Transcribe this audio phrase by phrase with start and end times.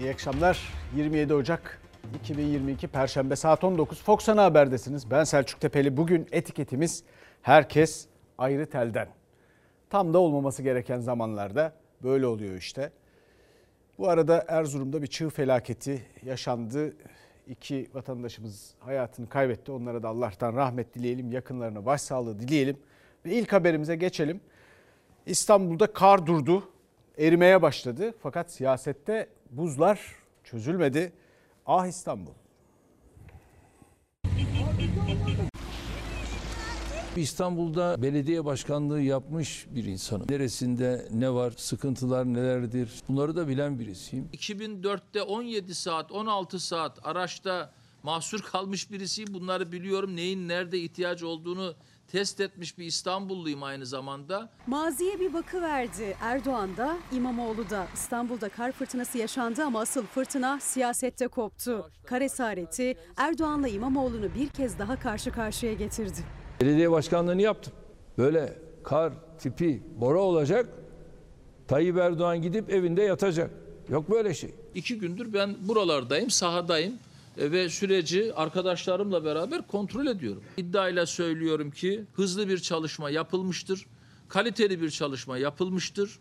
[0.00, 0.72] İyi akşamlar.
[0.96, 1.82] 27 Ocak
[2.14, 5.10] 2022 Perşembe saat 19 Fox Ana Haber'desiniz.
[5.10, 5.96] Ben Selçuk Tepeli.
[5.96, 7.04] Bugün etiketimiz
[7.42, 8.06] herkes
[8.38, 9.08] ayrı telden.
[9.90, 12.92] Tam da olmaması gereken zamanlarda böyle oluyor işte.
[13.98, 16.96] Bu arada Erzurum'da bir çığ felaketi yaşandı.
[17.46, 19.72] İki vatandaşımız hayatını kaybetti.
[19.72, 22.76] Onlara da Allah'tan rahmet dileyelim, yakınlarına başsağlığı dileyelim.
[23.26, 24.40] Ve ilk haberimize geçelim.
[25.26, 26.68] İstanbul'da kar durdu,
[27.18, 28.14] erimeye başladı.
[28.22, 30.00] Fakat siyasette buzlar
[30.44, 31.12] çözülmedi.
[31.66, 32.32] Ah İstanbul.
[37.16, 40.26] İstanbul'da belediye başkanlığı yapmış bir insanım.
[40.30, 44.28] Neresinde ne var, sıkıntılar nelerdir bunları da bilen birisiyim.
[44.32, 47.72] 2004'te 17 saat, 16 saat araçta
[48.02, 49.34] mahsur kalmış birisiyim.
[49.34, 50.16] Bunları biliyorum.
[50.16, 51.74] Neyin nerede ihtiyacı olduğunu
[52.08, 54.48] test etmiş bir İstanbulluyum aynı zamanda.
[54.66, 56.16] Maziye bir bakıverdi.
[56.20, 61.90] Erdoğan da İmamoğlu da İstanbul'da kar fırtınası yaşandı ama asıl fırtına siyasette koptu.
[62.06, 66.18] Kar esareti Erdoğan'la İmamoğlu'nu bir kez daha karşı karşıya getirdi.
[66.60, 67.72] Belediye başkanlığını yaptım.
[68.18, 70.68] Böyle kar tipi bora olacak.
[71.68, 73.50] Tayyip Erdoğan gidip evinde yatacak.
[73.88, 74.50] Yok böyle şey.
[74.74, 76.94] İki gündür ben buralardayım, sahadayım
[77.38, 80.42] ve süreci arkadaşlarımla beraber kontrol ediyorum.
[80.56, 83.86] İddiayla söylüyorum ki hızlı bir çalışma yapılmıştır,
[84.28, 86.18] kaliteli bir çalışma yapılmıştır.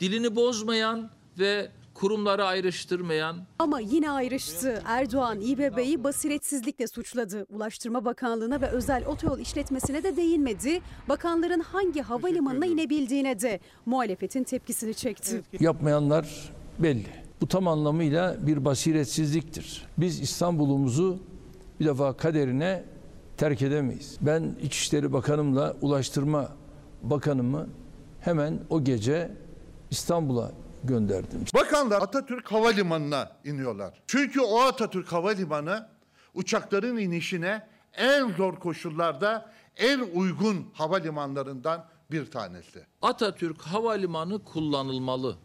[0.00, 4.82] Dilini bozmayan ve kurumları ayrıştırmayan, Ama yine ayrıştı.
[4.86, 7.46] Erdoğan İBB'yi basiretsizlikle suçladı.
[7.50, 10.80] Ulaştırma Bakanlığı'na ve özel otoyol işletmesine de değinmedi.
[11.08, 15.42] Bakanların hangi havalimanına inebildiğine de muhalefetin tepkisini çekti.
[15.60, 17.23] Yapmayanlar belli.
[17.40, 19.86] Bu tam anlamıyla bir basiretsizliktir.
[19.98, 21.18] Biz İstanbul'umuzu
[21.80, 22.84] bir defa kaderine
[23.36, 24.16] terk edemeyiz.
[24.20, 26.48] Ben İçişleri Bakanımla Ulaştırma
[27.02, 27.68] Bakanımı
[28.20, 29.30] hemen o gece
[29.90, 30.52] İstanbul'a
[30.84, 31.44] gönderdim.
[31.54, 34.02] Bakanlar Atatürk Havalimanı'na iniyorlar.
[34.06, 35.88] Çünkü o Atatürk Havalimanı
[36.34, 42.86] uçakların inişine en zor koşullarda en uygun havalimanlarından bir tanesi.
[43.02, 45.36] Atatürk Havalimanı kullanılmalı.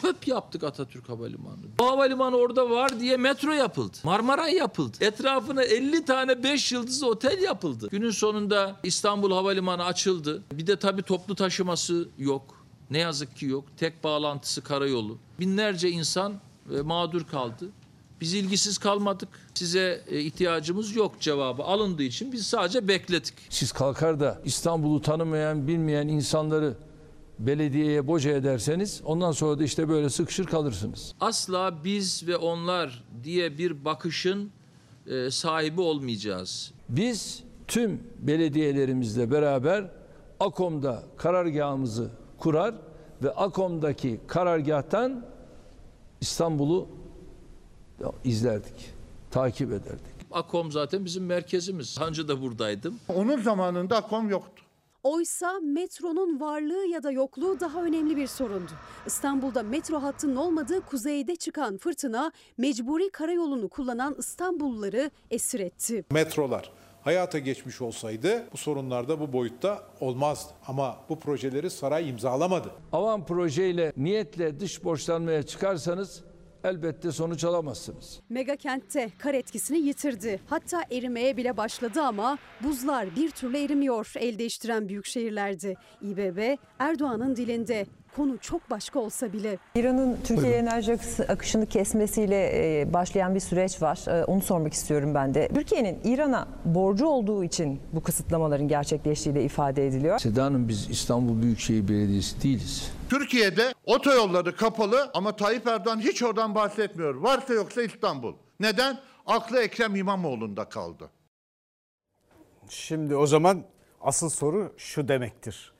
[0.00, 1.56] Çöp yaptık Atatürk Havalimanı.
[1.78, 3.96] Bu havalimanı orada var diye metro yapıldı.
[4.04, 4.96] Marmaray yapıldı.
[5.00, 7.88] Etrafına 50 tane 5 yıldızlı otel yapıldı.
[7.90, 10.42] Günün sonunda İstanbul Havalimanı açıldı.
[10.52, 12.64] Bir de tabii toplu taşıması yok.
[12.90, 13.64] Ne yazık ki yok.
[13.76, 15.18] Tek bağlantısı karayolu.
[15.40, 16.34] Binlerce insan
[16.78, 17.68] e, mağdur kaldı.
[18.20, 19.28] Biz ilgisiz kalmadık.
[19.54, 23.34] Size e, ihtiyacımız yok cevabı alındığı için biz sadece bekledik.
[23.50, 26.74] Siz kalkar da İstanbul'u tanımayan, bilmeyen insanları
[27.38, 31.14] belediyeye boca ederseniz ondan sonra da işte böyle sıkışır kalırsınız.
[31.20, 34.50] asla biz ve onlar diye bir bakışın
[35.06, 36.72] e, sahibi olmayacağız.
[36.88, 39.90] Biz tüm belediyelerimizle beraber
[40.40, 42.74] AKOM'da karargahımızı kurar
[43.22, 45.24] ve AKOM'daki karargahtan
[46.20, 46.88] İstanbul'u
[48.24, 48.90] izlerdik,
[49.30, 50.14] takip ederdik.
[50.32, 51.98] Akom zaten bizim merkezimiz.
[52.00, 52.98] Önce de buradaydım.
[53.08, 54.63] Onun zamanında AKOM yoktu.
[55.04, 58.70] Oysa metronun varlığı ya da yokluğu daha önemli bir sorundu.
[59.06, 66.04] İstanbul'da metro hattının olmadığı kuzeyde çıkan fırtına mecburi karayolunu kullanan İstanbulluları esir etti.
[66.10, 66.72] metrolar
[67.02, 70.52] hayata geçmiş olsaydı bu sorunlar da bu boyutta olmazdı.
[70.66, 72.70] Ama bu projeleri saray imzalamadı.
[72.92, 76.24] Avan projeyle niyetle dış borçlanmaya çıkarsanız
[76.64, 78.20] elbette sonuç alamazsınız.
[78.28, 80.40] Mega kentte kar etkisini yitirdi.
[80.46, 85.74] Hatta erimeye bile başladı ama buzlar bir türlü erimiyor el değiştiren büyük şehirlerde.
[86.02, 87.86] İBB Erdoğan'ın dilinde
[88.16, 89.58] konu çok başka olsa bile.
[89.74, 92.34] İran'ın Türkiye enerji akışı- akışını kesmesiyle
[92.92, 94.24] başlayan bir süreç var.
[94.26, 95.48] Onu sormak istiyorum ben de.
[95.54, 100.18] Türkiye'nin İran'a borcu olduğu için bu kısıtlamaların gerçekleştiği de ifade ediliyor.
[100.18, 102.90] Seda Hanım biz İstanbul Büyükşehir Belediyesi değiliz.
[103.10, 107.14] Türkiye'de otoyolları kapalı ama Tayyip Erdoğan hiç oradan bahsetmiyor.
[107.14, 108.34] Varsa yoksa İstanbul.
[108.60, 108.98] Neden?
[109.26, 111.10] Aklı Ekrem İmamoğlu'nda kaldı.
[112.68, 113.62] Şimdi o zaman
[114.00, 115.73] asıl soru şu demektir.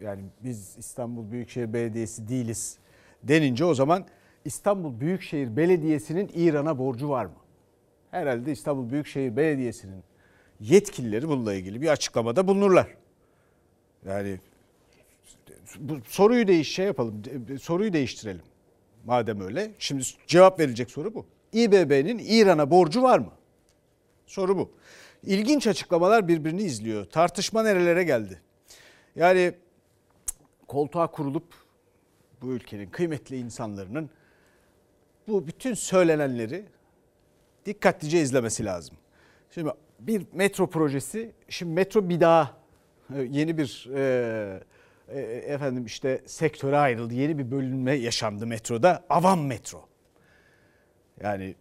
[0.00, 2.78] Yani biz İstanbul Büyükşehir Belediyesi değiliz
[3.22, 4.06] denince o zaman
[4.44, 7.36] İstanbul Büyükşehir Belediyesi'nin İran'a borcu var mı?
[8.10, 10.02] Herhalde İstanbul Büyükşehir Belediyesi'nin
[10.60, 12.96] yetkilileri bununla ilgili bir açıklamada bulunurlar.
[14.06, 14.38] Yani
[15.78, 17.22] bu soruyu değiş şey yapalım.
[17.60, 18.42] Soruyu değiştirelim.
[19.04, 19.70] Madem öyle.
[19.78, 21.26] Şimdi cevap verilecek soru bu.
[21.52, 23.32] İBB'nin İran'a borcu var mı?
[24.26, 24.70] Soru bu.
[25.22, 27.04] İlginç açıklamalar birbirini izliyor.
[27.04, 28.40] Tartışma nerelere geldi?
[29.16, 29.54] Yani
[30.70, 31.54] koltuğa kurulup
[32.42, 34.10] bu ülkenin kıymetli insanlarının
[35.28, 36.64] bu bütün söylenenleri
[37.66, 38.96] dikkatlice izlemesi lazım.
[39.50, 39.70] Şimdi
[40.00, 42.56] bir metro projesi, şimdi metro bir daha
[43.16, 44.62] e, yeni bir e,
[45.08, 47.14] e, efendim işte sektöre ayrıldı.
[47.14, 49.04] Yeni bir bölünme yaşandı metroda.
[49.08, 49.88] Avam metro.
[51.20, 51.54] Yani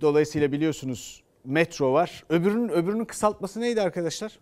[0.00, 2.24] dolayısıyla biliyorsunuz metro var.
[2.28, 4.38] Öbürünün öbürünün kısaltması neydi arkadaşlar?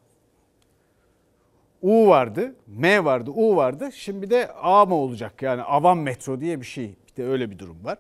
[1.84, 3.88] U vardı, M vardı, U vardı.
[3.92, 5.42] Şimdi de A mı olacak?
[5.42, 6.94] Yani avam metro diye bir şey.
[7.08, 7.98] Bir de öyle bir durum var.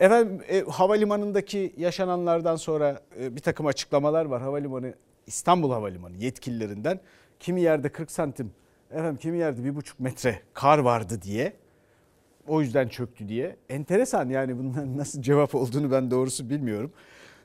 [0.00, 4.42] Efendim e, havalimanındaki yaşananlardan sonra e, bir takım açıklamalar var.
[4.42, 4.94] Havalimanı
[5.26, 7.00] İstanbul Havalimanı yetkililerinden
[7.40, 8.52] kimi yerde 40 santim,
[8.90, 11.52] efendim kimi yerde bir buçuk metre kar vardı diye.
[12.48, 13.56] O yüzden çöktü diye.
[13.68, 16.92] Enteresan yani bunların nasıl cevap olduğunu ben doğrusu bilmiyorum.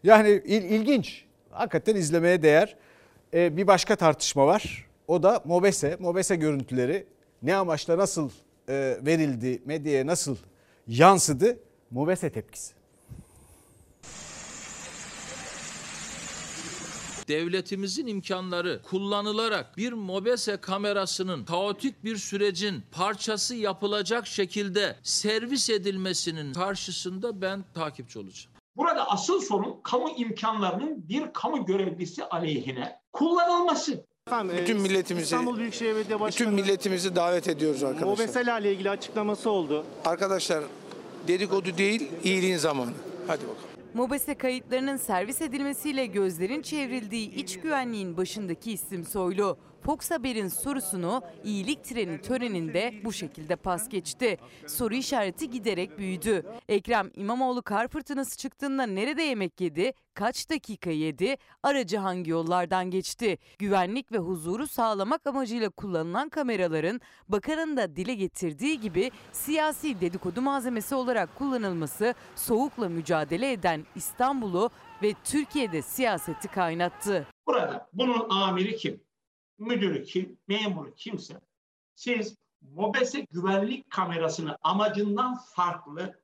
[0.04, 1.26] Yani il, ilginç.
[1.50, 2.76] Hakikaten izlemeye değer.
[3.34, 4.91] E, bir başka tartışma var.
[5.12, 5.98] O da MOBESE.
[6.00, 7.08] MOBESE görüntüleri
[7.42, 8.30] ne amaçla nasıl
[8.70, 10.38] e, verildi, medyaya nasıl
[10.88, 11.60] yansıdı?
[11.92, 12.74] MOBESE tepkisi.
[17.28, 27.42] devletimizin imkanları kullanılarak bir mobese kamerasının kaotik bir sürecin parçası yapılacak şekilde servis edilmesinin karşısında
[27.42, 28.56] ben takipçi olacağım.
[28.78, 34.11] Burada asıl sorun kamu imkanlarının bir kamu görevlisi aleyhine kullanılması.
[34.28, 38.08] Efendim, Bütün e, milletimizi- İstanbul Büyükşehir Belediye Bütün Başkanı milletimizi davet ediyoruz arkadaşlar.
[38.08, 39.86] Mobesela ile ilgili açıklaması oldu.
[40.06, 40.64] Arkadaşlar
[41.28, 42.92] dedikodu değil, iyiliğin zamanı.
[43.28, 43.58] Hadi bakalım.
[43.94, 49.58] Mobese kayıtlarının servis edilmesiyle gözlerin çevrildiği iç güvenliğin başındaki isim Soylu.
[49.82, 54.38] Fox Haber'in sorusunu iyilik treni töreninde bu şekilde pas geçti.
[54.68, 56.46] Soru işareti giderek büyüdü.
[56.70, 63.38] Ekrem İmamoğlu kar fırtınası çıktığında nerede yemek yedi, kaç dakika yedi, aracı hangi yollardan geçti?
[63.60, 70.96] Güvenlik ve huzuru sağlamak amacıyla kullanılan kameraların bakanın da dile getirdiği gibi siyasi dedikodu malzemesi
[70.96, 74.70] olarak kullanılması soğukla mücadele eden İstanbul'u
[75.04, 77.28] ve Türkiye'de siyaseti kaynattı.
[77.48, 79.11] Burada bunun amiri kim?
[79.62, 80.38] Müdürü kim?
[80.48, 81.42] Memuru kimse.
[81.96, 86.21] Siz MOBESE güvenlik kamerasını amacından farklı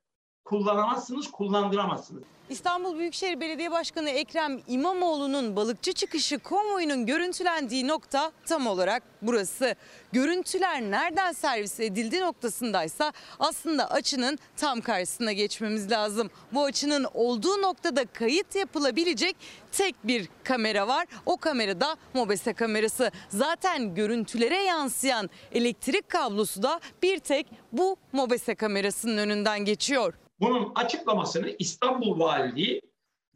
[0.50, 2.24] kullanamazsınız, kullandıramazsınız.
[2.50, 9.76] İstanbul Büyükşehir Belediye Başkanı Ekrem İmamoğlu'nun balıkçı çıkışı konvoyunun görüntülendiği nokta tam olarak burası.
[10.12, 16.30] Görüntüler nereden servis edildi noktasındaysa aslında açının tam karşısına geçmemiz lazım.
[16.54, 19.36] Bu açının olduğu noktada kayıt yapılabilecek
[19.72, 21.08] tek bir kamera var.
[21.26, 23.12] O kamera da MOBESE kamerası.
[23.30, 30.14] Zaten görüntülere yansıyan elektrik kablosu da bir tek bu MOBESE kamerasının önünden geçiyor.
[30.40, 32.82] Bunun açıklamasını İstanbul Valiliği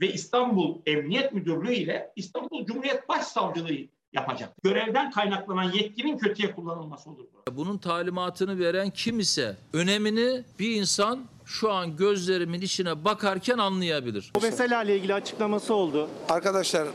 [0.02, 3.78] ve İstanbul Emniyet Müdürlüğü ile İstanbul Cumhuriyet Başsavcılığı
[4.14, 4.54] yapacak.
[4.64, 7.26] Görevden kaynaklanan yetkinin kötüye kullanılması olur.
[7.48, 7.58] bu.
[7.58, 14.32] Bunun talimatını veren kim ise önemini bir insan şu an gözlerimin içine bakarken anlayabilir.
[14.36, 16.10] Mobesela ile ilgili açıklaması oldu.
[16.30, 16.88] Arkadaşlar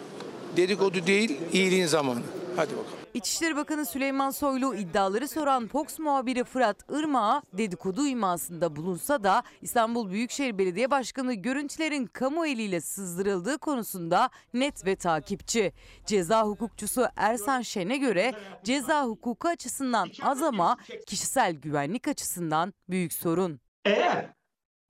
[0.57, 2.21] dedikodu değil, iyiliğin zamanı.
[2.57, 2.99] Hadi bakalım.
[3.15, 10.11] İçişleri Bakanı Süleyman Soylu iddiaları soran Fox muhabiri Fırat Irmak'a dedikodu imasında bulunsa da İstanbul
[10.11, 15.73] Büyükşehir Belediye Başkanı görüntülerin kamu eliyle sızdırıldığı konusunda net ve takipçi.
[16.07, 20.77] Ceza hukukçusu Ersan Şen'e göre ceza hukuku açısından az ama
[21.07, 23.61] kişisel güvenlik açısından büyük sorun.
[23.85, 24.33] Eğer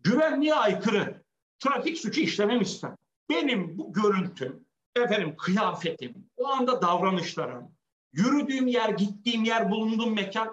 [0.05, 1.23] güvenliğe aykırı
[1.59, 2.97] trafik suçu işlememişsem
[3.31, 4.66] benim bu görüntüm,
[5.03, 7.65] efendim kıyafetim, o anda davranışlarım,
[8.13, 10.53] yürüdüğüm yer, gittiğim yer, bulunduğum mekan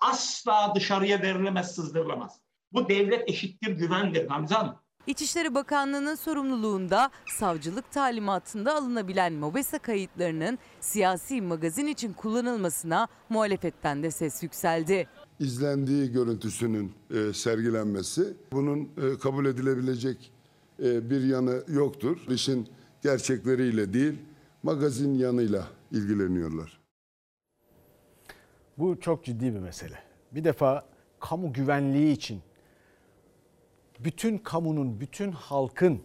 [0.00, 2.40] asla dışarıya verilemez, sızdırılamaz.
[2.72, 4.74] Bu devlet eşittir güvendir Gamze Hanım.
[5.06, 14.42] İçişleri Bakanlığı'nın sorumluluğunda savcılık talimatında alınabilen MOBESE kayıtlarının siyasi magazin için kullanılmasına muhalefetten de ses
[14.42, 15.08] yükseldi.
[15.40, 20.32] izlendiği görüntüsünün e, sergilenmesi bunun e, kabul edilebilecek
[20.82, 22.16] e, bir yanı yoktur.
[22.28, 22.68] İşin
[23.04, 24.18] gerçekleriyle değil
[24.62, 26.80] magazin yanıyla ilgileniyorlar.
[28.78, 29.98] Bu çok ciddi bir mesele.
[30.32, 30.84] Bir defa
[31.20, 32.42] kamu güvenliği için
[34.00, 36.02] bütün kamunun, bütün halkın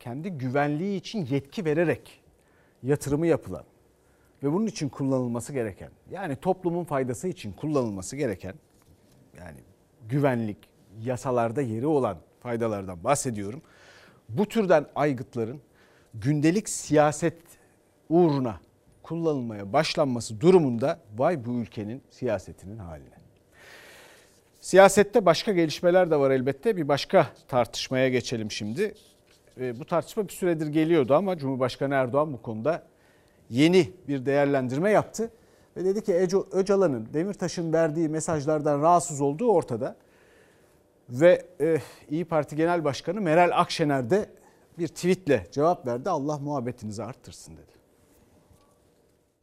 [0.00, 2.20] kendi güvenliği için yetki vererek
[2.82, 3.64] yatırımı yapılan
[4.42, 8.54] ve bunun için kullanılması gereken yani toplumun faydası için kullanılması gereken
[9.38, 9.58] yani
[10.08, 10.58] güvenlik
[11.00, 13.62] yasalarda yeri olan faydalardan bahsediyorum.
[14.28, 15.60] Bu türden aygıtların
[16.22, 17.36] gündelik siyaset
[18.08, 18.60] uğruna
[19.02, 23.18] kullanılmaya başlanması durumunda vay bu ülkenin siyasetinin haline.
[24.60, 26.76] Siyasette başka gelişmeler de var elbette.
[26.76, 28.94] Bir başka tartışmaya geçelim şimdi.
[29.60, 32.82] E, bu tartışma bir süredir geliyordu ama Cumhurbaşkanı Erdoğan bu konuda
[33.50, 35.30] yeni bir değerlendirme yaptı.
[35.76, 39.96] Ve dedi ki Eco- Öcalan'ın, Demirtaş'ın verdiği mesajlardan rahatsız olduğu ortada.
[41.10, 41.78] Ve e,
[42.10, 44.30] İyi Parti Genel Başkanı Meral Akşener de
[44.78, 46.10] bir tweetle cevap verdi.
[46.10, 47.77] Allah muhabbetinizi arttırsın dedi.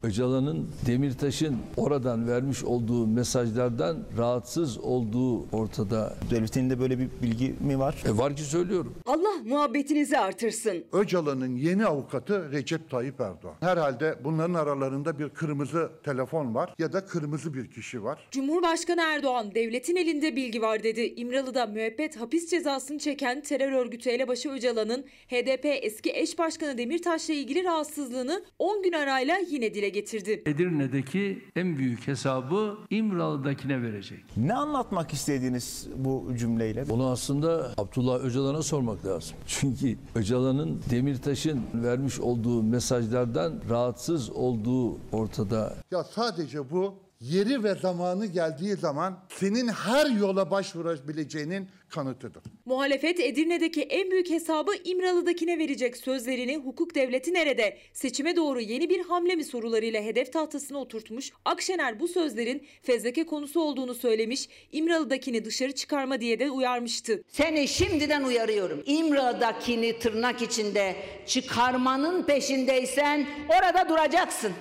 [0.06, 6.14] Öcalan'ın Demirtaş'ın oradan vermiş olduğu mesajlardan rahatsız olduğu ortada.
[6.30, 8.02] Devletin de böyle bir bilgi mi var?
[8.06, 8.94] E var ki söylüyorum.
[9.06, 10.84] Allah muhabbetinizi artırsın.
[10.92, 13.54] Öcalan'ın yeni avukatı Recep Tayyip Erdoğan.
[13.60, 18.28] Herhalde bunların aralarında bir kırmızı telefon var ya da kırmızı bir kişi var.
[18.30, 21.00] Cumhurbaşkanı Erdoğan devletin elinde bilgi var dedi.
[21.16, 27.64] İmralı'da müebbet hapis cezasını çeken terör örgütü elebaşı Öcalan'ın HDP eski eş başkanı Demirtaş'la ilgili
[27.64, 30.42] rahatsızlığını 10 gün arayla yine dile getirdi.
[30.46, 34.24] Edirne'deki en büyük hesabı İmralı'dakine verecek.
[34.36, 36.88] Ne anlatmak istediğiniz bu cümleyle?
[36.88, 39.36] Bunu aslında Abdullah Öcalan'a sormak lazım.
[39.46, 45.74] Çünkü Öcalan'ın Demirtaş'ın vermiş olduğu mesajlardan rahatsız olduğu ortada.
[45.90, 52.42] Ya sadece bu yeri ve zamanı geldiği zaman senin her yola başvurabileceğinin kanıtıdır.
[52.64, 57.78] Muhalefet Edirne'deki en büyük hesabı İmralı'dakine verecek sözlerini hukuk devleti nerede?
[57.92, 61.32] Seçime doğru yeni bir hamle mi sorularıyla hedef tahtasına oturtmuş.
[61.44, 64.48] Akşener bu sözlerin fezleke konusu olduğunu söylemiş.
[64.72, 67.22] İmralı'dakini dışarı çıkarma diye de uyarmıştı.
[67.28, 68.82] Seni şimdiden uyarıyorum.
[68.86, 70.96] İmra'dakini tırnak içinde
[71.26, 74.52] çıkarmanın peşindeysen orada duracaksın.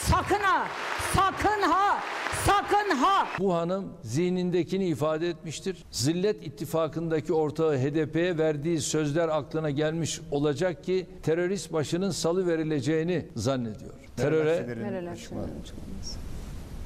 [0.00, 0.66] Sakın ha,
[1.14, 1.98] sakın ha,
[2.46, 3.26] sakın ha.
[3.38, 5.84] Bu hanım zihnindekini ifade etmiştir.
[5.90, 13.94] Zillet ittifakındaki ortağı HDP'ye verdiği sözler aklına gelmiş olacak ki terörist başının salı verileceğini zannediyor.
[14.16, 15.48] Teröre açıklaması.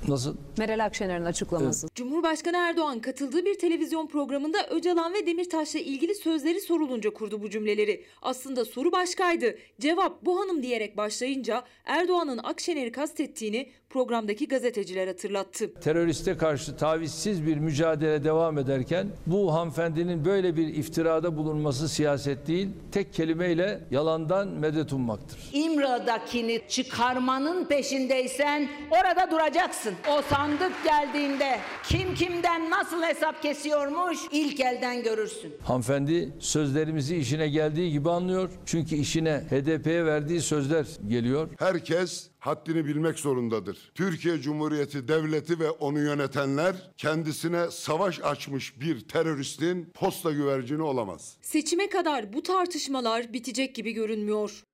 [0.08, 0.36] Nasıl?
[0.58, 1.88] Meral Akşener'in açıklaması.
[1.94, 8.04] Cumhurbaşkanı Erdoğan katıldığı bir televizyon programında Öcalan ve Demirtaş'la ilgili sözleri sorulunca kurdu bu cümleleri.
[8.22, 9.58] Aslında soru başkaydı.
[9.80, 15.74] Cevap bu hanım diyerek başlayınca Erdoğan'ın Akşener'i kastettiğini programdaki gazeteciler hatırlattı.
[15.74, 22.68] Teröriste karşı tavizsiz bir mücadele devam ederken bu hanımefendinin böyle bir iftirada bulunması siyaset değil,
[22.92, 25.38] tek kelimeyle yalandan medet ummaktır.
[25.52, 29.94] İmra'dakini çıkarmanın peşindeysen orada duracaksın.
[30.10, 31.58] O sandık geldiğinde
[31.88, 35.54] kim kimden nasıl hesap kesiyormuş ilk elden görürsün.
[35.64, 38.50] Hanımefendi sözlerimizi işine geldiği gibi anlıyor.
[38.66, 41.48] Çünkü işine HDP'ye verdiği sözler geliyor.
[41.58, 43.92] Herkes haddini bilmek zorundadır.
[43.94, 51.36] Türkiye Cumhuriyeti Devleti ve onu yönetenler kendisine savaş açmış bir teröristin posta güvercini olamaz.
[51.42, 54.64] Seçime kadar bu tartışmalar bitecek gibi görünmüyor.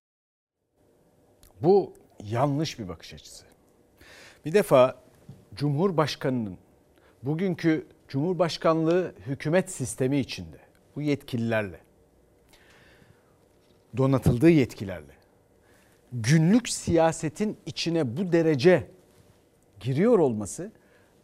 [1.60, 1.94] Bu
[2.24, 3.44] yanlış bir bakış açısı.
[4.44, 5.02] Bir defa
[5.54, 6.58] Cumhurbaşkanının
[7.22, 10.58] bugünkü Cumhurbaşkanlığı hükümet sistemi içinde
[10.96, 11.80] bu yetkililerle
[13.96, 15.17] donatıldığı yetkilerle
[16.12, 18.90] günlük siyasetin içine bu derece
[19.80, 20.72] giriyor olması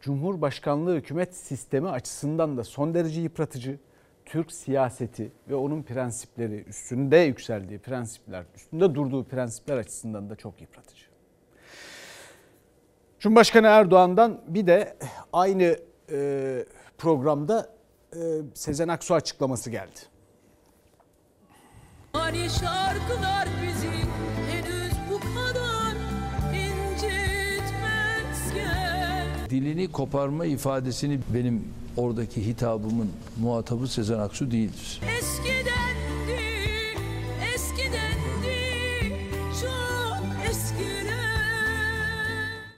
[0.01, 3.79] Cumhurbaşkanlığı hükümet sistemi açısından da son derece yıpratıcı.
[4.25, 11.05] Türk siyaseti ve onun prensipleri, üstünde yükseldiği prensipler, üstünde durduğu prensipler açısından da çok yıpratıcı.
[13.19, 14.97] Cumhurbaşkanı Erdoğan'dan bir de
[15.33, 15.79] aynı
[16.13, 16.65] e,
[16.99, 17.75] programda
[18.13, 18.19] e,
[18.55, 20.01] Sezen Aksu açıklaması geldi.
[22.13, 23.84] Hani şarkılar bizi
[29.55, 31.65] Dilini koparma ifadesini benim
[31.97, 35.01] oradaki hitabımın muhatabı Sezen Aksu değildir.
[35.19, 35.71] Eskidendi,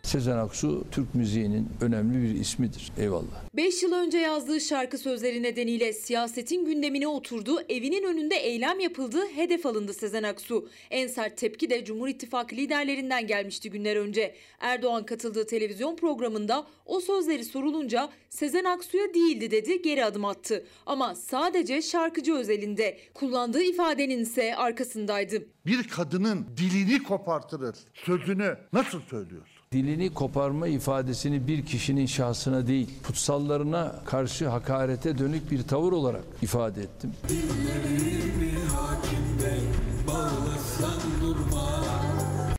[0.07, 2.93] Sezen Aksu Türk müziğinin önemli bir ismidir.
[2.99, 3.45] Eyvallah.
[3.55, 9.67] 5 yıl önce yazdığı şarkı sözleri nedeniyle siyasetin gündemine oturdu, evinin önünde eylem yapıldı, hedef
[9.67, 10.69] alındı Sezen Aksu.
[10.91, 14.35] En sert tepki de Cumhur İttifakı liderlerinden gelmişti günler önce.
[14.61, 20.67] Erdoğan katıldığı televizyon programında o sözleri sorulunca Sezen Aksu'ya değildi dedi, geri adım attı.
[20.87, 22.99] Ama sadece şarkıcı özelinde.
[23.15, 25.47] Kullandığı ifadenin ise arkasındaydı.
[25.67, 29.56] Bir kadının dilini kopartırır sözünü nasıl söylüyorsun?
[29.73, 36.83] Dilini koparma ifadesini bir kişinin şahsına değil, kutsallarına karşı hakarete dönük bir tavır olarak ifade
[36.83, 37.13] ettim.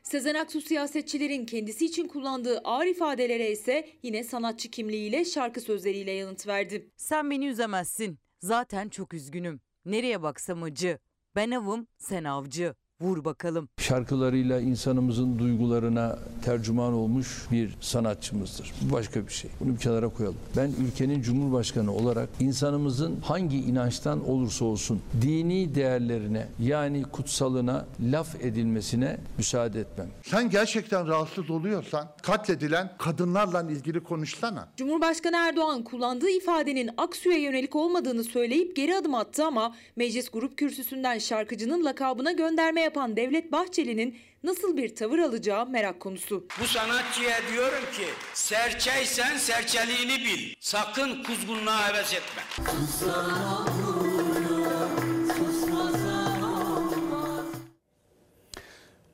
[0.02, 6.46] Sezen Aksu siyasetçilerin kendisi için kullandığı ağır ifadelere ise yine sanatçı kimliğiyle şarkı sözleriyle yanıt
[6.46, 6.90] verdi.
[6.96, 8.18] Sen beni üzemezsin.
[8.40, 9.60] Zaten çok üzgünüm.
[9.84, 10.98] Nereye baksam acı.
[11.36, 12.74] Ben avım, sen avcı.
[13.00, 13.68] Vur bakalım.
[13.78, 18.72] Şarkılarıyla insanımızın duygularına tercüman olmuş bir sanatçımızdır.
[18.82, 19.50] Bu başka bir şey.
[19.60, 20.38] Bunu bir kenara koyalım.
[20.56, 29.18] Ben ülkenin cumhurbaşkanı olarak insanımızın hangi inançtan olursa olsun dini değerlerine yani kutsalına laf edilmesine
[29.38, 30.08] müsaade etmem.
[30.22, 34.68] Sen gerçekten rahatsız oluyorsan katledilen kadınlarla ilgili konuşsana.
[34.76, 41.18] Cumhurbaşkanı Erdoğan kullandığı ifadenin Aksu'ya yönelik olmadığını söyleyip geri adım attı ama meclis grup kürsüsünden
[41.18, 46.46] şarkıcının lakabına gönderme yapan Devlet Bahçeli'nin nasıl bir tavır alacağı merak konusu.
[46.60, 48.04] Bu sanatçıya diyorum ki
[48.34, 50.54] serçeysen serçeliğini bil.
[50.60, 52.42] Sakın kuzgunluğa heves etme.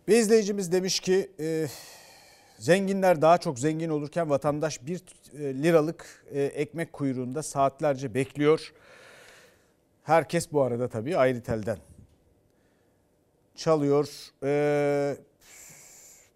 [0.08, 1.66] Bir izleyicimiz demiş ki e,
[2.58, 5.02] zenginler daha çok zengin olurken vatandaş bir
[5.38, 8.72] e, liralık e, ekmek kuyruğunda saatlerce bekliyor.
[10.02, 11.78] Herkes bu arada tabii ayrı telden
[13.54, 14.08] çalıyor.
[14.42, 15.16] Ee,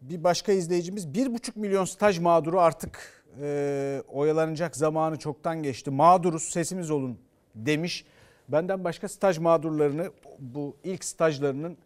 [0.00, 5.90] bir başka izleyicimiz bir buçuk milyon staj mağduru artık e, oyalanacak zamanı çoktan geçti.
[5.90, 7.18] Mağduruz sesimiz olun
[7.54, 8.04] demiş.
[8.48, 11.76] Benden başka staj mağdurlarını bu ilk stajlarının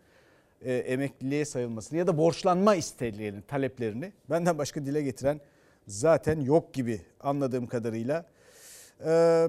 [0.63, 5.41] e, emekliliğe sayılmasını ya da borçlanma isteklerini, taleplerini benden başka dile getiren
[5.87, 8.27] zaten yok gibi anladığım kadarıyla.
[9.07, 9.49] Ee,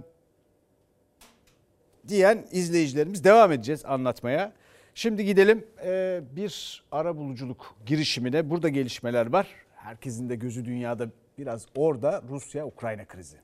[2.08, 4.54] diyen izleyicilerimiz devam edeceğiz anlatmaya.
[4.96, 8.50] Şimdi gidelim e, bir ara buluculuk girişimine.
[8.50, 9.48] Burada gelişmeler var.
[9.76, 13.38] Herkesin de gözü dünyada biraz orada Rusya-Ukrayna krizi.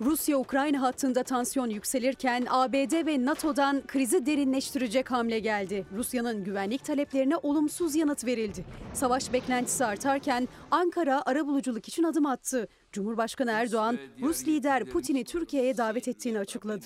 [0.00, 5.86] Rusya-Ukrayna hattında tansiyon yükselirken ABD ve NATO'dan krizi derinleştirecek hamle geldi.
[5.96, 8.64] Rusya'nın güvenlik taleplerine olumsuz yanıt verildi.
[8.92, 12.68] Savaş beklentisi artarken Ankara arabuluculuk için adım attı.
[12.92, 16.84] Cumhurbaşkanı Erdoğan, Rus lider Putin'i Türkiye'ye davet ettiğini açıkladı.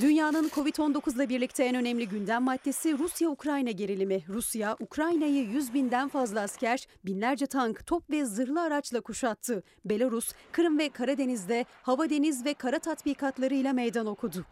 [0.00, 4.24] Dünyanın Covid-19 ile birlikte en önemli gündem maddesi Rusya-Ukrayna gerilimi.
[4.28, 9.62] Rusya, Ukrayna'yı 100 binden fazla asker, binlerce tank, top ve zırhlı araçla kuşattı.
[9.84, 14.44] Belarus, Kırım ve Karadeniz'de hava, deniz ve kara tatbikatlarıyla meydan okudu.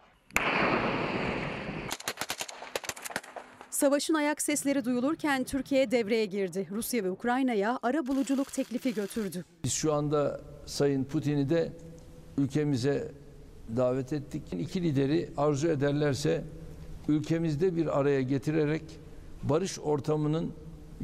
[3.74, 6.68] Savaşın ayak sesleri duyulurken Türkiye devreye girdi.
[6.70, 9.44] Rusya ve Ukrayna'ya ara buluculuk teklifi götürdü.
[9.64, 11.72] Biz şu anda Sayın Putin'i de
[12.38, 13.12] ülkemize
[13.76, 14.42] davet ettik.
[14.52, 16.44] İki lideri arzu ederlerse
[17.08, 18.82] ülkemizde bir araya getirerek
[19.42, 20.52] barış ortamının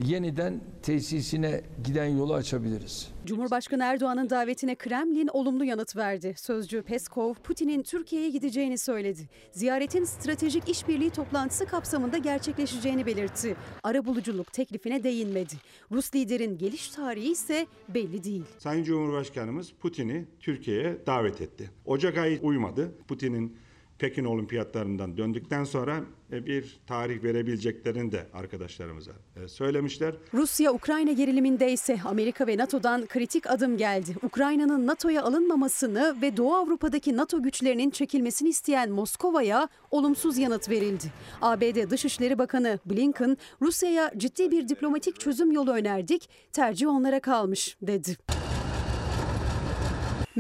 [0.04, 3.08] yeniden tesisine giden yolu açabiliriz.
[3.26, 6.34] Cumhurbaşkanı Erdoğan'ın davetine Kremlin olumlu yanıt verdi.
[6.36, 9.28] Sözcü Peskov, Putin'in Türkiye'ye gideceğini söyledi.
[9.52, 13.56] Ziyaretin stratejik işbirliği toplantısı kapsamında gerçekleşeceğini belirtti.
[13.82, 15.54] Arabuluculuk teklifine değinmedi.
[15.92, 18.44] Rus liderin geliş tarihi ise belli değil.
[18.58, 21.70] Sayın Cumhurbaşkanımız Putin'i Türkiye'ye davet etti.
[21.84, 22.92] Ocak ayı uymadı.
[23.08, 23.56] Putin'in
[24.00, 26.00] Pekin olimpiyatlarından döndükten sonra
[26.32, 30.14] e, bir tarih verebileceklerini de arkadaşlarımıza e, söylemişler.
[30.34, 34.16] Rusya-Ukrayna geriliminde ise Amerika ve NATO'dan kritik adım geldi.
[34.22, 41.12] Ukrayna'nın NATO'ya alınmamasını ve Doğu Avrupa'daki NATO güçlerinin çekilmesini isteyen Moskova'ya olumsuz yanıt verildi.
[41.42, 48.16] ABD Dışişleri Bakanı Blinken, Rusya'ya ciddi bir diplomatik çözüm yolu önerdik, tercih onlara kalmış dedi.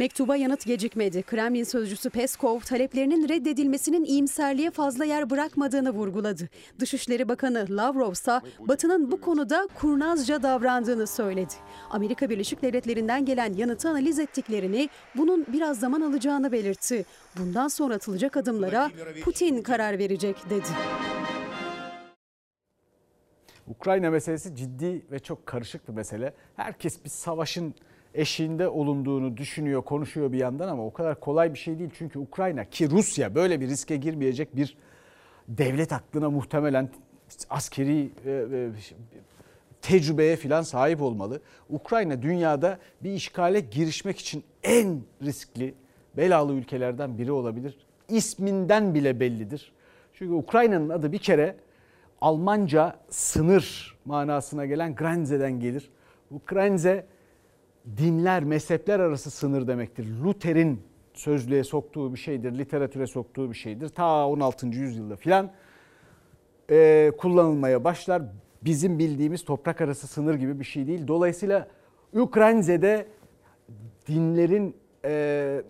[0.00, 1.22] Mektuba yanıt gecikmedi.
[1.22, 6.48] Kremlin sözcüsü Peskov taleplerinin reddedilmesinin iyimserliğe fazla yer bırakmadığını vurguladı.
[6.78, 11.54] Dışişleri Bakanı Lavrov ise Batı'nın bu konuda kurnazca davrandığını söyledi.
[11.90, 17.04] Amerika Birleşik Devletleri'nden gelen yanıtı analiz ettiklerini, bunun biraz zaman alacağını belirtti.
[17.38, 18.90] Bundan sonra atılacak adımlara
[19.24, 20.68] Putin karar verecek dedi.
[23.66, 26.34] Ukrayna meselesi ciddi ve çok karışık bir mesele.
[26.56, 27.74] Herkes bir savaşın
[28.14, 31.90] eşiğinde olunduğunu düşünüyor, konuşuyor bir yandan ama o kadar kolay bir şey değil.
[31.94, 34.76] Çünkü Ukrayna ki Rusya böyle bir riske girmeyecek bir
[35.48, 36.88] devlet aklına muhtemelen
[37.50, 38.70] askeri e, e,
[39.82, 41.40] tecrübeye falan sahip olmalı.
[41.68, 45.74] Ukrayna dünyada bir işgale girişmek için en riskli
[46.16, 47.76] belalı ülkelerden biri olabilir.
[48.08, 49.72] İsminden bile bellidir.
[50.14, 51.56] Çünkü Ukrayna'nın adı bir kere
[52.20, 55.90] Almanca sınır manasına gelen Grenze'den gelir.
[56.30, 57.06] Bu Grenze
[57.96, 60.06] dinler, mezhepler arası sınır demektir.
[60.24, 60.80] Luther'in
[61.14, 63.88] sözlüğe soktuğu bir şeydir, literatüre soktuğu bir şeydir.
[63.88, 64.66] Ta 16.
[64.66, 65.50] yüzyılda filan
[66.70, 68.22] e, kullanılmaya başlar.
[68.62, 71.08] Bizim bildiğimiz toprak arası sınır gibi bir şey değil.
[71.08, 71.68] Dolayısıyla
[72.12, 73.04] Ukrayna'da
[74.08, 75.62] dinlerin, e,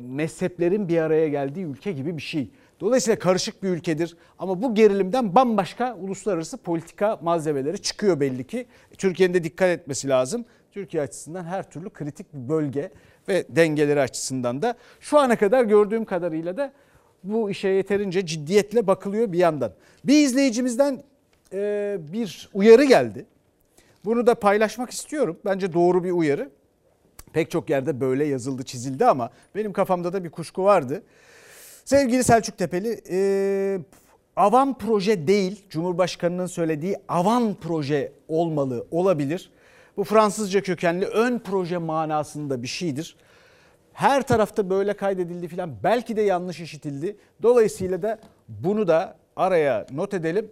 [0.00, 2.50] mezheplerin bir araya geldiği ülke gibi bir şey.
[2.80, 8.66] Dolayısıyla karışık bir ülkedir ama bu gerilimden bambaşka uluslararası politika malzemeleri çıkıyor belli ki.
[8.98, 10.44] Türkiye'nin de dikkat etmesi lazım.
[10.74, 12.90] Türkiye açısından her türlü kritik bir bölge
[13.28, 16.72] ve dengeleri açısından da şu ana kadar gördüğüm kadarıyla da
[17.24, 19.72] bu işe yeterince ciddiyetle bakılıyor bir yandan.
[20.04, 21.02] Bir izleyicimizden
[21.52, 23.26] e, bir uyarı geldi.
[24.04, 25.38] Bunu da paylaşmak istiyorum.
[25.44, 26.50] Bence doğru bir uyarı.
[27.32, 31.02] Pek çok yerde böyle yazıldı çizildi ama benim kafamda da bir kuşku vardı.
[31.84, 33.78] Sevgili Selçuk Tepeli, e,
[34.36, 39.50] avan proje değil, Cumhurbaşkanı'nın söylediği avan proje olmalı, olabilir.
[39.96, 43.16] Bu Fransızca kökenli ön proje manasında bir şeydir.
[43.92, 45.76] Her tarafta böyle kaydedildi filan.
[45.82, 47.16] Belki de yanlış işitildi.
[47.42, 50.50] Dolayısıyla da bunu da araya not edelim.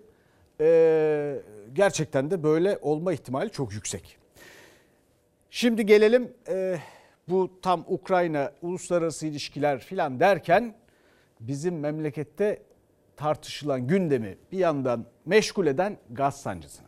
[0.60, 1.38] Ee,
[1.72, 4.18] gerçekten de böyle olma ihtimali çok yüksek.
[5.50, 6.78] Şimdi gelelim e,
[7.28, 10.74] bu tam Ukrayna uluslararası ilişkiler filan derken
[11.40, 12.62] bizim memlekette
[13.16, 16.86] tartışılan gündemi bir yandan meşgul eden gaz sancısına.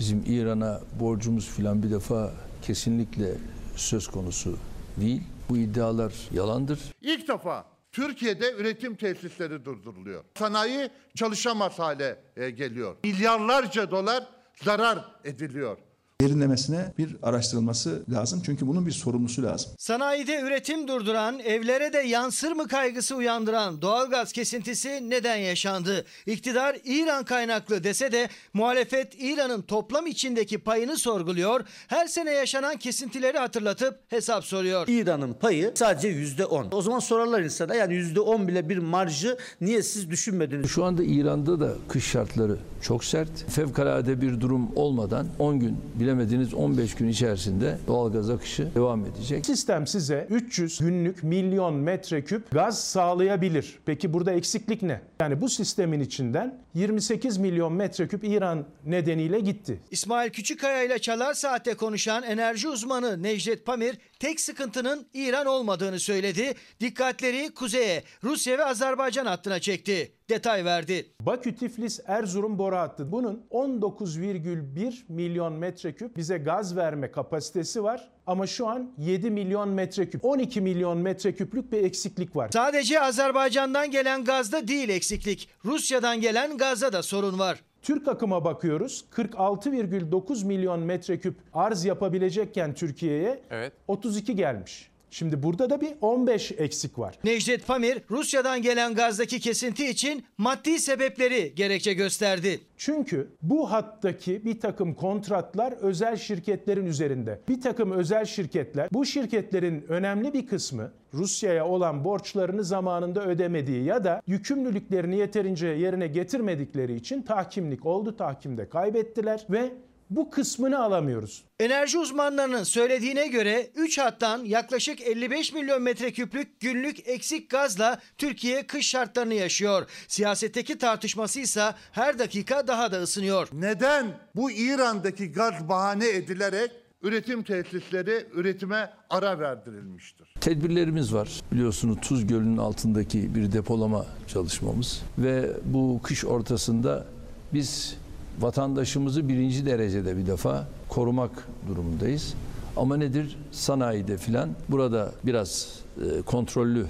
[0.00, 2.32] Bizim İran'a borcumuz filan bir defa
[2.62, 3.34] kesinlikle
[3.76, 4.56] söz konusu
[5.00, 5.22] değil.
[5.48, 6.80] Bu iddialar yalandır.
[7.00, 10.24] İlk defa Türkiye'de üretim tesisleri durduruluyor.
[10.38, 12.96] Sanayi çalışamaz hale e, geliyor.
[13.04, 14.26] Milyarlarca dolar
[14.64, 15.78] zarar ediliyor.
[16.20, 19.72] Derinlemesine bir araştırılması lazım çünkü bunun bir sorumlusu lazım.
[19.78, 26.04] Sanayide üretim durduran, evlere de yansır mı kaygısı uyandıran doğalgaz kesintisi neden yaşandı?
[26.26, 31.64] İktidar İran kaynaklı dese de muhalefet İran'ın toplam içindeki payını sorguluyor.
[31.88, 34.88] Her sene yaşanan kesintileri hatırlatıp hesap soruyor.
[34.88, 36.68] İran'ın payı sadece yüzde on.
[36.72, 40.70] O zaman sorarlar insana yani yüzde on bile bir marjı niye siz düşünmediniz?
[40.70, 43.50] Şu anda İran'da da kış şartları çok sert.
[43.50, 45.76] Fevkalade bir durum olmadan 10 gün
[46.10, 49.46] bilemediniz 15 gün içerisinde doğalgaz akışı devam edecek.
[49.46, 53.78] Sistem size 300 günlük milyon metreküp gaz sağlayabilir.
[53.86, 55.00] Peki burada eksiklik ne?
[55.20, 59.80] Yani bu sistemin içinden 28 milyon metreküp İran nedeniyle gitti.
[59.90, 66.54] İsmail Küçükkaya ile Çalar Saat'te konuşan enerji uzmanı Necdet Pamir tek sıkıntının İran olmadığını söyledi.
[66.80, 70.12] Dikkatleri kuzeye, Rusya ve Azerbaycan hattına çekti.
[70.30, 71.06] Detay verdi.
[71.20, 73.12] Bakü, Tiflis, Erzurum boru hattı.
[73.12, 78.10] Bunun 19,1 milyon metreküp bize gaz verme kapasitesi var.
[78.26, 82.50] Ama şu an 7 milyon metreküp, 12 milyon metreküplük bir eksiklik var.
[82.52, 85.48] Sadece Azerbaycan'dan gelen gazda değil eksiklik.
[85.64, 87.60] Rusya'dan gelen gazda da sorun var.
[87.82, 89.04] Türk akıma bakıyoruz.
[89.16, 93.72] 46,9 milyon metreküp arz yapabilecekken Türkiye'ye Evet.
[93.88, 94.89] 32 gelmiş.
[95.10, 97.18] Şimdi burada da bir 15 eksik var.
[97.24, 102.60] Necdet Pamir Rusya'dan gelen gazdaki kesinti için maddi sebepleri gerekçe gösterdi.
[102.76, 107.40] Çünkü bu hattaki bir takım kontratlar özel şirketlerin üzerinde.
[107.48, 114.04] Bir takım özel şirketler bu şirketlerin önemli bir kısmı Rusya'ya olan borçlarını zamanında ödemediği ya
[114.04, 118.16] da yükümlülüklerini yeterince yerine getirmedikleri için tahkimlik oldu.
[118.16, 119.72] Tahkimde kaybettiler ve
[120.10, 121.44] bu kısmını alamıyoruz.
[121.60, 128.88] Enerji uzmanlarının söylediğine göre 3 hattan yaklaşık 55 milyon metreküplük günlük eksik gazla Türkiye kış
[128.88, 129.86] şartlarını yaşıyor.
[130.08, 133.48] Siyasetteki tartışması ise her dakika daha da ısınıyor.
[133.52, 136.70] Neden bu İran'daki gaz bahane edilerek
[137.02, 140.34] üretim tesisleri üretime ara verdirilmiştir?
[140.40, 141.40] Tedbirlerimiz var.
[141.52, 147.06] Biliyorsunuz Tuz Gölü'nün altındaki bir depolama çalışmamız ve bu kış ortasında
[147.54, 147.96] biz
[148.40, 152.34] vatandaşımızı birinci derecede bir defa korumak durumundayız.
[152.76, 153.38] Ama nedir?
[153.52, 156.86] Sanayide filan burada biraz e, kontrollü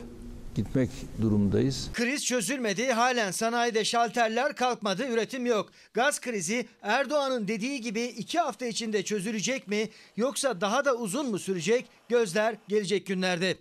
[0.55, 0.91] gitmek
[1.23, 1.91] durumundayız.
[1.93, 2.93] Kriz çözülmedi.
[2.93, 5.07] Halen sanayide şalterler kalkmadı.
[5.07, 5.71] Üretim yok.
[5.95, 9.89] Gaz krizi Erdoğan'ın dediği gibi iki hafta içinde çözülecek mi?
[10.17, 11.87] Yoksa daha da uzun mu sürecek?
[12.09, 13.57] Gözler gelecek günlerde.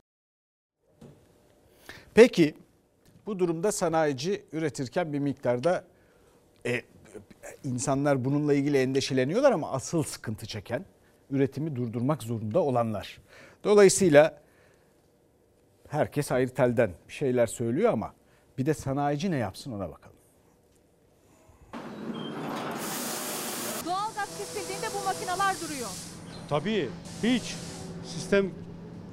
[2.14, 2.56] Peki
[3.26, 5.84] bu durumda sanayici üretirken bir miktarda
[6.66, 6.82] e,
[7.64, 10.86] insanlar bununla ilgili endişeleniyorlar ama asıl sıkıntı çeken
[11.30, 13.18] üretimi durdurmak zorunda olanlar.
[13.64, 14.42] Dolayısıyla
[15.88, 18.14] herkes ayrı telden bir şeyler söylüyor ama
[18.58, 20.16] bir de sanayici ne yapsın ona bakalım.
[23.86, 25.90] Doğalgaz kesildiğinde bu makineler duruyor.
[26.50, 26.90] Tabii
[27.24, 27.56] hiç
[28.06, 28.52] sistem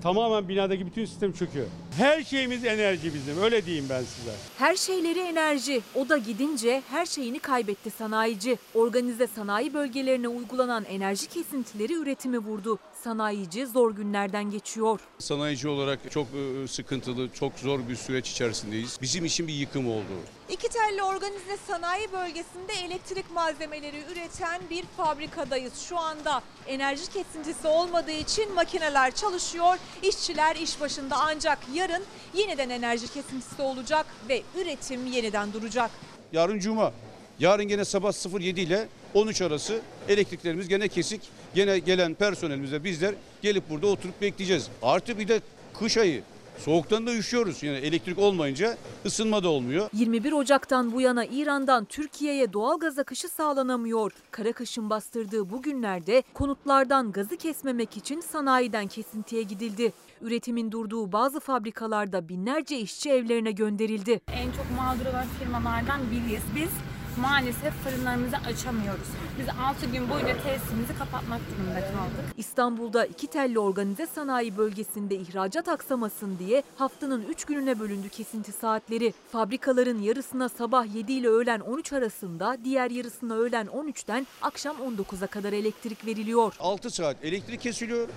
[0.02, 1.66] tamamen binadaki bütün sistem çöküyor.
[1.98, 4.30] Her şeyimiz enerji bizim öyle diyeyim ben size.
[4.58, 5.80] Her şeyleri enerji.
[5.94, 8.58] O da gidince her şeyini kaybetti sanayici.
[8.74, 12.78] Organize sanayi bölgelerine uygulanan enerji kesintileri üretimi vurdu.
[13.06, 15.00] Sanayici zor günlerden geçiyor.
[15.18, 18.98] Sanayici olarak çok e, sıkıntılı, çok zor bir süreç içerisindeyiz.
[19.02, 20.12] Bizim için bir yıkım oldu.
[20.48, 25.78] İki telli organize sanayi bölgesinde elektrik malzemeleri üreten bir fabrikadayız.
[25.88, 29.78] Şu anda enerji kesintisi olmadığı için makineler çalışıyor.
[30.02, 32.02] İşçiler iş başında ancak yarın
[32.34, 35.90] yeniden enerji kesintisi olacak ve üretim yeniden duracak.
[36.32, 36.92] Yarın Cuma.
[37.38, 41.20] Yarın gene sabah 07 ile 13 arası elektriklerimiz gene kesik.
[41.56, 44.68] Gene gelen personelimize bizler gelip burada oturup bekleyeceğiz.
[44.82, 45.40] Artı bir de
[45.78, 46.22] kış ayı.
[46.58, 47.62] Soğuktan da üşüyoruz.
[47.62, 49.88] Yani elektrik olmayınca ısınma da olmuyor.
[49.92, 54.12] 21 Ocak'tan bu yana İran'dan Türkiye'ye doğal gaz akışı sağlanamıyor.
[54.30, 59.92] Kara kışın bastırdığı bu günlerde konutlardan gazı kesmemek için sanayiden kesintiye gidildi.
[60.20, 64.20] Üretimin durduğu bazı fabrikalarda binlerce işçi evlerine gönderildi.
[64.32, 66.42] En çok mağdur olan firmalardan biriyiz.
[66.56, 66.70] Biz
[67.16, 69.08] maalesef fırınlarımızı açamıyoruz.
[69.38, 72.24] Biz 6 gün boyunca tesisimizi kapatmak durumunda kaldık.
[72.36, 79.14] İstanbul'da iki telli organize sanayi bölgesinde ihracat aksamasın diye haftanın 3 gününe bölündü kesinti saatleri.
[79.32, 85.52] Fabrikaların yarısına sabah 7 ile öğlen 13 arasında, diğer yarısına öğlen 13'ten akşam 19'a kadar
[85.52, 86.54] elektrik veriliyor.
[86.60, 88.08] 6 saat elektrik kesiliyor.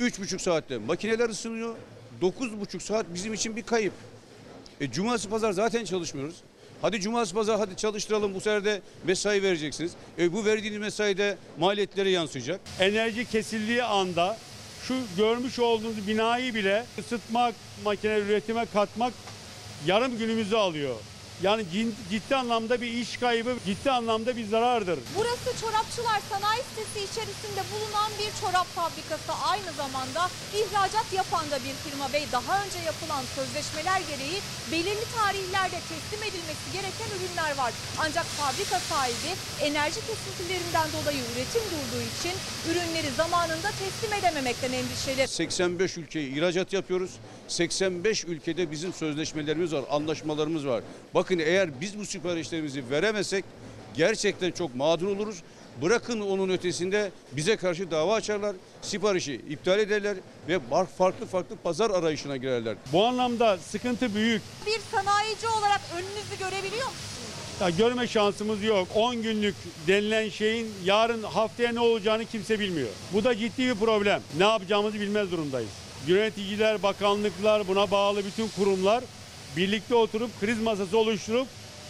[0.00, 1.76] 3,5 saatte makineler ısınıyor.
[2.22, 3.92] 9,5 saat bizim için bir kayıp.
[4.80, 6.42] E, cumartesi pazar zaten çalışmıyoruz.
[6.82, 9.92] Hadi cumartesi pazar hadi çalıştıralım bu sefer de mesai vereceksiniz.
[10.18, 12.60] E, bu verdiğiniz mesai de maliyetlere yansıyacak.
[12.80, 14.36] Enerji kesildiği anda
[14.82, 19.12] şu görmüş olduğunuz binayı bile ısıtmak, makine üretime katmak
[19.86, 20.96] yarım günümüzü alıyor.
[21.42, 21.64] Yani
[22.10, 24.98] ciddi anlamda bir iş kaybı, ciddi anlamda bir zarardır.
[25.16, 29.32] Burası Çorapçılar Sanayi Sitesi içerisinde bulunan bir çorap fabrikası.
[29.44, 34.40] Aynı zamanda ihracat yapan da bir firma ve daha önce yapılan sözleşmeler gereği
[34.72, 37.72] belirli tarihlerde teslim edilmesi gereken ürünler var.
[37.98, 42.32] Ancak fabrika sahibi enerji kesintilerinden dolayı üretim durduğu için
[42.70, 45.28] ürünleri zamanında teslim edememekten endişeli.
[45.28, 47.10] 85 ülkeye ihracat yapıyoruz.
[47.48, 50.82] 85 ülkede bizim sözleşmelerimiz var, anlaşmalarımız var.
[51.14, 53.44] Bakın eğer biz bu siparişlerimizi veremezsek
[53.94, 55.42] gerçekten çok mağdur oluruz.
[55.82, 60.16] Bırakın onun ötesinde bize karşı dava açarlar, siparişi iptal ederler
[60.48, 60.60] ve
[60.98, 62.76] farklı farklı pazar arayışına girerler.
[62.92, 64.42] Bu anlamda sıkıntı büyük.
[64.66, 67.08] Bir sanayici olarak önünüzü görebiliyor musunuz?
[67.60, 68.88] Ya görme şansımız yok.
[68.94, 69.54] 10 günlük
[69.86, 72.88] denilen şeyin yarın haftaya ne olacağını kimse bilmiyor.
[73.12, 74.22] Bu da ciddi bir problem.
[74.38, 75.70] Ne yapacağımızı bilmez durumdayız.
[76.06, 79.04] Yöneticiler, bakanlıklar, buna bağlı bütün kurumlar
[79.56, 81.46] birlikte oturup kriz masası oluşturup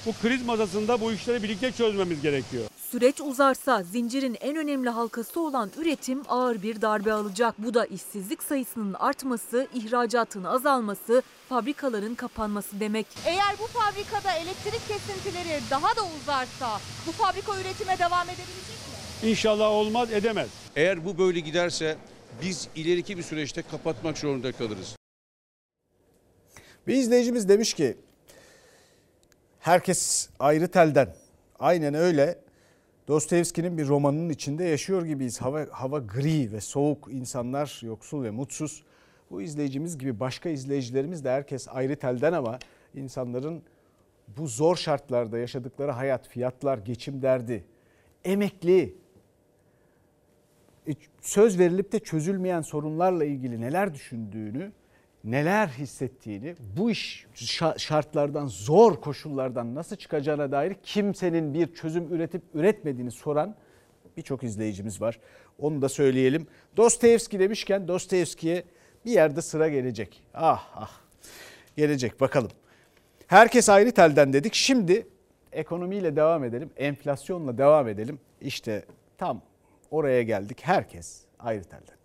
[0.07, 2.65] bu kriz masasında bu işleri birlikte çözmemiz gerekiyor.
[2.91, 7.55] Süreç uzarsa zincirin en önemli halkası olan üretim ağır bir darbe alacak.
[7.59, 13.07] Bu da işsizlik sayısının artması, ihracatın azalması, fabrikaların kapanması demek.
[13.27, 18.79] Eğer bu fabrikada elektrik kesintileri daha da uzarsa bu fabrika üretime devam edebilecek
[19.23, 19.31] mi?
[19.31, 20.49] İnşallah olmaz edemez.
[20.77, 21.97] Eğer bu böyle giderse
[22.43, 24.97] biz ileriki bir süreçte kapatmak zorunda kalırız.
[26.87, 27.97] Bir izleyicimiz demiş ki
[29.61, 31.17] herkes ayrı telden.
[31.59, 32.48] Aynen öyle.
[33.09, 35.41] Dostoyevski'nin bir romanının içinde yaşıyor gibiyiz.
[35.41, 38.85] Hava, hava gri ve soğuk, insanlar yoksul ve mutsuz.
[39.31, 42.59] Bu izleyicimiz gibi başka izleyicilerimiz de herkes ayrı telden ama
[42.95, 43.63] insanların
[44.37, 47.65] bu zor şartlarda yaşadıkları hayat, fiyatlar, geçim derdi,
[48.25, 48.95] emekli,
[50.89, 54.73] e, söz verilip de çözülmeyen sorunlarla ilgili neler düşündüğünü,
[55.25, 62.43] neler hissettiğini, bu iş şa- şartlardan, zor koşullardan nasıl çıkacağına dair kimsenin bir çözüm üretip
[62.55, 63.55] üretmediğini soran
[64.17, 65.21] birçok izleyicimiz var.
[65.59, 66.47] Onu da söyleyelim.
[66.77, 68.65] Dostoyevski demişken Dostoyevski'ye
[69.05, 70.23] bir yerde sıra gelecek.
[70.35, 71.01] Ah ah
[71.77, 72.51] gelecek bakalım.
[73.27, 74.55] Herkes ayrı telden dedik.
[74.55, 75.07] Şimdi
[75.53, 76.71] ekonomiyle devam edelim.
[76.77, 78.21] Enflasyonla devam edelim.
[78.41, 78.85] İşte
[79.19, 79.43] tam
[79.91, 80.59] oraya geldik.
[80.63, 81.98] Herkes ayrı telden.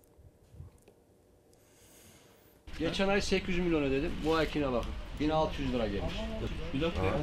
[2.80, 4.12] Geçen ay 800 milyon ödedim.
[4.26, 4.92] Bu aykine bakın.
[5.20, 6.14] 1600 lira gelmiş.
[6.74, 7.14] Bir dakika ya.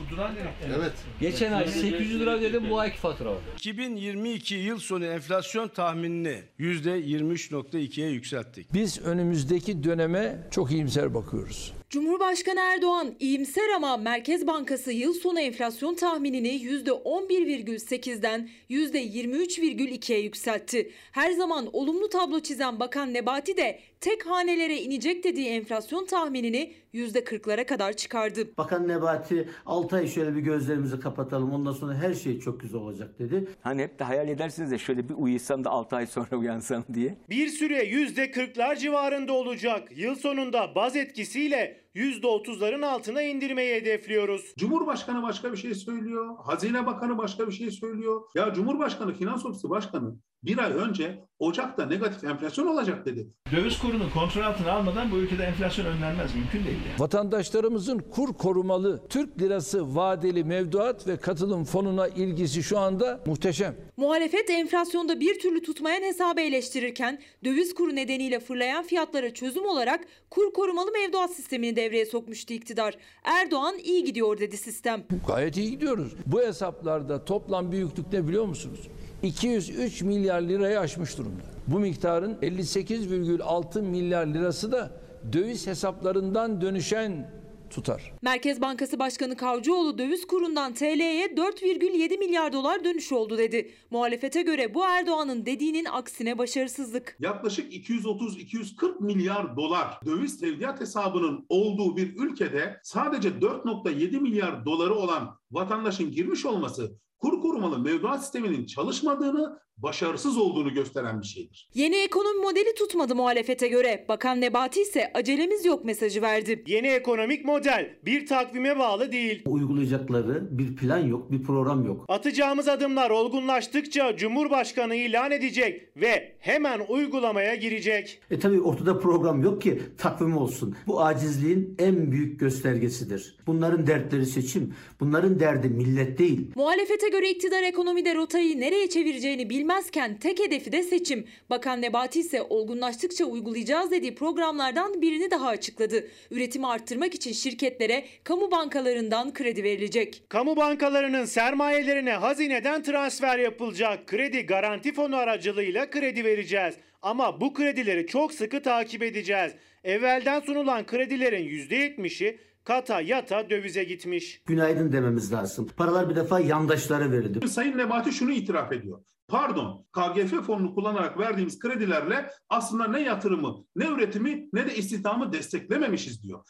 [0.00, 0.32] Bu duran
[0.78, 0.92] Evet.
[1.20, 3.38] Geçen ay 800 lira dedim bu ayki fatura var.
[3.56, 8.74] 2022 yıl sonu enflasyon tahminini %23.2'ye yükselttik.
[8.74, 11.72] Biz önümüzdeki döneme çok iyimser bakıyoruz.
[11.90, 20.90] Cumhurbaşkanı Erdoğan iyimser ama Merkez Bankası yıl sonu enflasyon tahminini %11,8'den %23,2'ye yükseltti.
[21.12, 27.66] Her zaman olumlu tablo çizen Bakan Nebati de tek hanelere inecek dediği enflasyon tahminini %40'lara
[27.66, 28.56] kadar çıkardı.
[28.58, 33.18] Bakan Nebati 6 ay şöyle bir gözlerimizi kapatalım ondan sonra her şey çok güzel olacak
[33.18, 33.48] dedi.
[33.62, 37.18] Hani hep de hayal edersiniz de şöyle bir uyusam da 6 ay sonra uyansam diye.
[37.30, 39.88] Bir süre %40'lar civarında olacak.
[39.96, 44.54] Yıl sonunda baz etkisiyle %30'ların altına indirmeyi hedefliyoruz.
[44.58, 46.36] Cumhurbaşkanı başka bir şey söylüyor.
[46.44, 48.22] Hazine Bakanı başka bir şey söylüyor.
[48.34, 53.28] Ya Cumhurbaşkanı Finans Ofisi Başkanı bir ay önce Ocak'ta negatif enflasyon olacak dedi.
[53.52, 56.34] Döviz kurunu kontrol altına almadan bu ülkede enflasyon önlenmez.
[56.34, 56.78] Mümkün değil.
[56.88, 57.00] Yani.
[57.00, 63.76] Vatandaşlarımızın kur korumalı Türk lirası vadeli mevduat ve katılım fonuna ilgisi şu anda muhteşem.
[63.96, 70.52] Muhalefet enflasyonda bir türlü tutmayan hesabı eleştirirken döviz kuru nedeniyle fırlayan fiyatlara çözüm olarak kur
[70.52, 72.94] korumalı mevduat sistemini devreye sokmuştu iktidar.
[73.24, 75.04] Erdoğan iyi gidiyor dedi sistem.
[75.26, 76.12] Gayet iyi gidiyoruz.
[76.26, 78.88] Bu hesaplarda toplam büyüklük ne biliyor musunuz?
[79.22, 81.42] 203 milyar lirayı aşmış durumda.
[81.66, 84.90] Bu miktarın 58,6 milyar lirası da
[85.32, 87.30] döviz hesaplarından dönüşen
[87.70, 88.12] tutar.
[88.22, 93.70] Merkez Bankası Başkanı Kavcıoğlu döviz kurundan TL'ye 4,7 milyar dolar dönüş oldu dedi.
[93.90, 97.16] Muhalefete göre bu Erdoğan'ın dediğinin aksine başarısızlık.
[97.20, 105.38] Yaklaşık 230-240 milyar dolar döviz tevdiat hesabının olduğu bir ülkede sadece 4.7 milyar doları olan
[105.50, 111.68] vatandaşın girmiş olması kur korumalı mevduat sisteminin çalışmadığını, başarısız olduğunu gösteren bir şeydir.
[111.74, 114.04] Yeni ekonomi modeli tutmadı muhalefete göre.
[114.08, 116.64] Bakan Nebati ise acelemiz yok mesajı verdi.
[116.66, 119.42] Yeni ekonomik model bir takvime bağlı değil.
[119.46, 122.04] Uygulayacakları bir plan yok, bir program yok.
[122.08, 128.20] Atacağımız adımlar olgunlaştıkça Cumhurbaşkanı ilan edecek ve hemen uygulamaya girecek.
[128.30, 130.76] E tabi ortada program yok ki takvim olsun.
[130.86, 133.36] Bu acizliğin en büyük göstergesidir.
[133.46, 136.50] Bunların dertleri seçim, bunların derdi millet değil.
[136.54, 141.26] Muhalefete göre iktidar ekonomide rotayı nereye çevireceğini bilmezken tek hedefi de seçim.
[141.50, 146.08] Bakan Nebati ise olgunlaştıkça uygulayacağız dediği programlardan birini daha açıkladı.
[146.30, 150.22] Üretimi arttırmak için şirketlere kamu bankalarından kredi verilecek.
[150.28, 154.06] Kamu bankalarının sermayelerine hazineden transfer yapılacak.
[154.06, 156.74] Kredi garanti fonu aracılığıyla kredi vereceğiz.
[157.02, 159.52] Ama bu kredileri çok sıkı takip edeceğiz.
[159.84, 164.42] Evvelden sunulan kredilerin %70'i kata yata dövize gitmiş.
[164.46, 165.68] Günaydın dememiz lazım.
[165.76, 167.48] Paralar bir defa yandaşlara verildi.
[167.48, 169.02] Sayın Nebati şunu itiraf ediyor.
[169.28, 176.22] Pardon, KGF fonunu kullanarak verdiğimiz kredilerle aslında ne yatırımı, ne üretimi, ne de istihdamı desteklememişiz
[176.22, 176.44] diyor.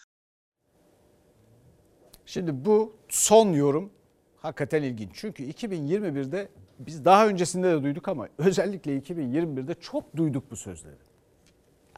[2.26, 3.92] Şimdi bu son yorum
[4.36, 5.10] hakikaten ilginç.
[5.14, 11.07] Çünkü 2021'de biz daha öncesinde de duyduk ama özellikle 2021'de çok duyduk bu sözleri.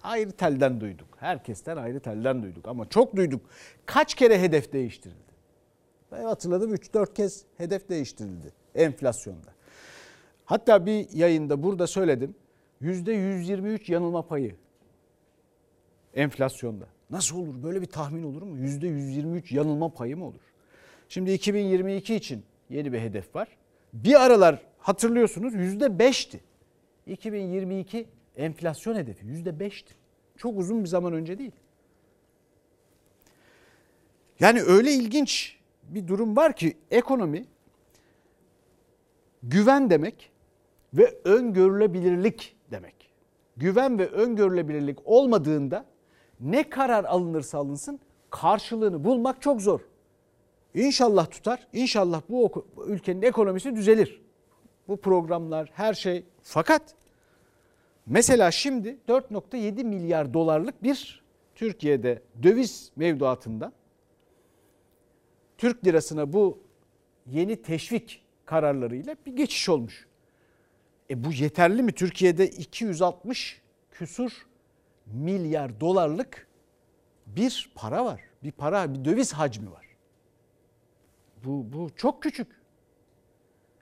[0.03, 1.09] Ayrı telden duyduk.
[1.17, 3.41] Herkesten ayrı telden duyduk ama çok duyduk.
[3.87, 5.31] Kaç kere hedef değiştirildi?
[6.13, 9.51] Ben hatırladım 3-4 kez hedef değiştirildi enflasyonda.
[10.45, 12.35] Hatta bir yayında burada söyledim.
[12.83, 14.57] %123 yanılma payı
[16.15, 16.85] enflasyonda.
[17.11, 17.63] Nasıl olur?
[17.63, 18.59] Böyle bir tahmin olur mu?
[18.59, 20.41] %123 yanılma payı mı olur?
[21.09, 23.49] Şimdi 2022 için yeni bir hedef var.
[23.93, 26.41] Bir aralar hatırlıyorsunuz %5'ti.
[27.07, 29.93] 2022 enflasyon hedefi %5'ti.
[30.37, 31.53] Çok uzun bir zaman önce değil.
[34.40, 37.45] Yani öyle ilginç bir durum var ki ekonomi
[39.43, 40.31] güven demek
[40.95, 43.11] ve öngörülebilirlik demek.
[43.57, 45.85] Güven ve öngörülebilirlik olmadığında
[46.40, 49.81] ne karar alınırsa alınsın karşılığını bulmak çok zor.
[50.75, 51.66] İnşallah tutar.
[51.73, 54.23] İnşallah bu ülkenin ekonomisi düzelir.
[54.88, 56.25] Bu programlar her şey.
[56.43, 56.95] Fakat
[58.11, 61.23] mesela şimdi 4.7 milyar dolarlık bir
[61.55, 63.73] Türkiye'de döviz mevduatında
[65.59, 66.62] Türk lirasına bu
[67.27, 70.07] yeni teşvik kararlarıyla bir geçiş olmuş.
[71.11, 71.92] E bu yeterli mi?
[71.92, 74.46] Türkiye'de 260 küsur
[75.07, 76.49] milyar dolarlık
[77.27, 78.20] bir para var.
[78.42, 79.87] Bir para, bir döviz hacmi var.
[81.44, 82.61] Bu, bu çok küçük.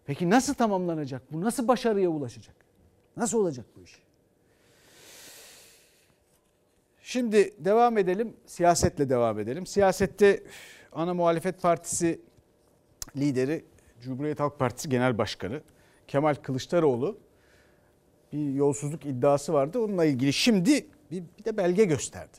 [0.05, 1.33] Peki nasıl tamamlanacak?
[1.33, 2.57] Bu nasıl başarıya ulaşacak?
[3.17, 4.08] Nasıl olacak bu iş?
[7.09, 8.37] Şimdi devam edelim.
[8.47, 9.67] Siyasetle devam edelim.
[9.67, 10.43] Siyasette
[10.93, 12.21] ana muhalefet partisi
[13.17, 13.65] lideri
[14.01, 15.61] Cumhuriyet Halk Partisi Genel Başkanı
[16.09, 17.19] Kemal Kılıçdaroğlu
[18.33, 19.79] bir yolsuzluk iddiası vardı.
[19.79, 22.39] Onunla ilgili şimdi bir, bir de belge gösterdi.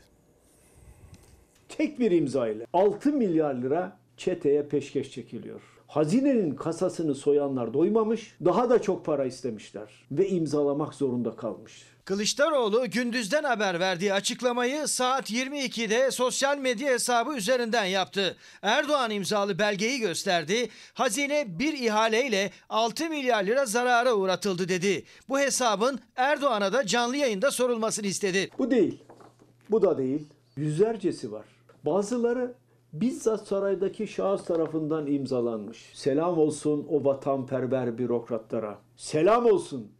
[1.69, 5.61] Tek bir imza ile 6 milyar lira çeteye peşkeş çekiliyor.
[5.87, 11.83] Hazinenin kasasını soyanlar doymamış, daha da çok para istemişler ve imzalamak zorunda kalmış.
[12.05, 18.37] Kılıçdaroğlu gündüzden haber verdiği açıklamayı saat 22'de sosyal medya hesabı üzerinden yaptı.
[18.61, 20.69] Erdoğan imzalı belgeyi gösterdi.
[20.93, 25.03] Hazine bir ihaleyle 6 milyar lira zarara uğratıldı dedi.
[25.29, 28.49] Bu hesabın Erdoğan'a da canlı yayında sorulmasını istedi.
[28.57, 29.03] Bu değil.
[29.69, 30.27] Bu da değil.
[30.57, 31.45] Yüzlercesi var.
[31.85, 32.53] Bazıları
[32.93, 35.91] bizzat saraydaki şahıs tarafından imzalanmış.
[35.93, 38.77] Selam olsun o vatanperver bürokratlara.
[38.95, 39.91] Selam olsun.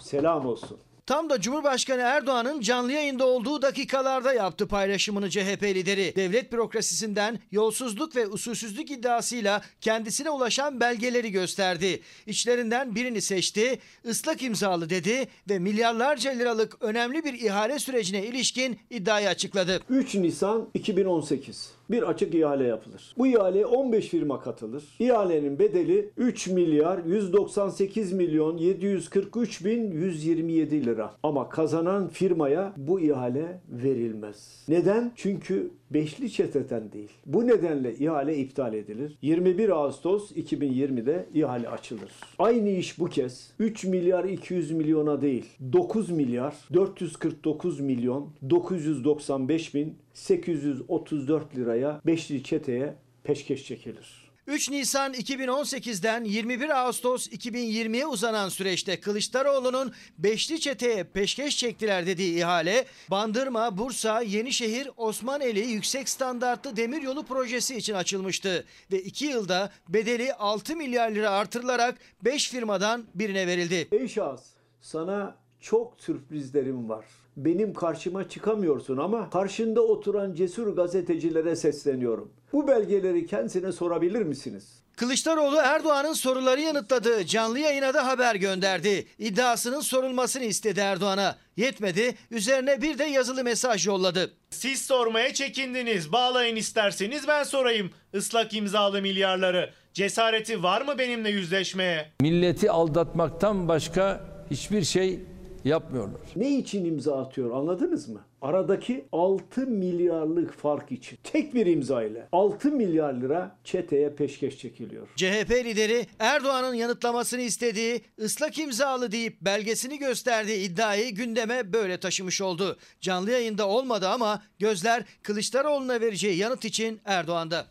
[0.00, 0.78] Selam olsun.
[1.06, 6.16] Tam da Cumhurbaşkanı Erdoğan'ın canlı yayında olduğu dakikalarda yaptı paylaşımını CHP lideri.
[6.16, 12.00] Devlet bürokrasisinden yolsuzluk ve usulsüzlük iddiasıyla kendisine ulaşan belgeleri gösterdi.
[12.26, 19.28] İçlerinden birini seçti, ıslak imzalı dedi ve milyarlarca liralık önemli bir ihale sürecine ilişkin iddiayı
[19.28, 19.80] açıkladı.
[19.88, 23.14] 3 Nisan 2018 bir açık ihale yapılır.
[23.18, 24.84] Bu ihaleye 15 firma katılır.
[24.98, 31.14] İhalenin bedeli 3 milyar 198 milyon 743 bin 127 lira.
[31.22, 34.64] Ama kazanan firmaya bu ihale verilmez.
[34.68, 35.12] Neden?
[35.16, 37.10] Çünkü beşli çeteden değil.
[37.26, 39.18] Bu nedenle ihale iptal edilir.
[39.22, 42.12] 21 Ağustos 2020'de ihale açılır.
[42.38, 49.94] Aynı iş bu kez 3 milyar 200 milyona değil 9 milyar 449 milyon 995 bin
[50.14, 54.25] 834 liraya beşli çeteye peşkeş çekilir.
[54.46, 62.84] 3 Nisan 2018'den 21 Ağustos 2020'ye uzanan süreçte Kılıçdaroğlu'nun Beşli Çete'ye peşkeş çektiler dediği ihale,
[63.10, 68.64] Bandırma, Bursa, Yenişehir, Osmaneli Yüksek Standartlı Demiryolu projesi için açılmıştı.
[68.92, 73.88] Ve 2 yılda bedeli 6 milyar lira artırılarak 5 firmadan birine verildi.
[73.92, 74.42] Ey şahıs
[74.80, 77.04] sana çok sürprizlerim var.
[77.36, 82.32] Benim karşıma çıkamıyorsun ama karşında oturan cesur gazetecilere sesleniyorum.
[82.52, 84.82] Bu belgeleri kendisine sorabilir misiniz?
[84.96, 87.26] Kılıçdaroğlu Erdoğan'ın soruları yanıtladı.
[87.26, 89.06] Canlı yayına da haber gönderdi.
[89.18, 91.36] İddiasının sorulmasını istedi Erdoğan'a.
[91.56, 92.14] Yetmedi.
[92.30, 94.30] Üzerine bir de yazılı mesaj yolladı.
[94.50, 96.12] Siz sormaya çekindiniz.
[96.12, 97.90] Bağlayın isterseniz ben sorayım.
[98.14, 99.70] Islak imzalı milyarları.
[99.92, 102.10] Cesareti var mı benimle yüzleşmeye?
[102.20, 104.20] Milleti aldatmaktan başka
[104.50, 105.20] hiçbir şey
[105.64, 106.20] yapmıyorlar.
[106.36, 108.20] Ne için imza atıyor anladınız mı?
[108.46, 115.08] Aradaki 6 milyarlık fark için tek bir imza ile 6 milyar lira çeteye peşkeş çekiliyor.
[115.16, 122.76] CHP lideri Erdoğan'ın yanıtlamasını istediği ıslak imzalı deyip belgesini gösterdiği iddiayı gündeme böyle taşımış oldu.
[123.00, 127.66] Canlı yayında olmadı ama gözler Kılıçdaroğlu'na vereceği yanıt için Erdoğan'da.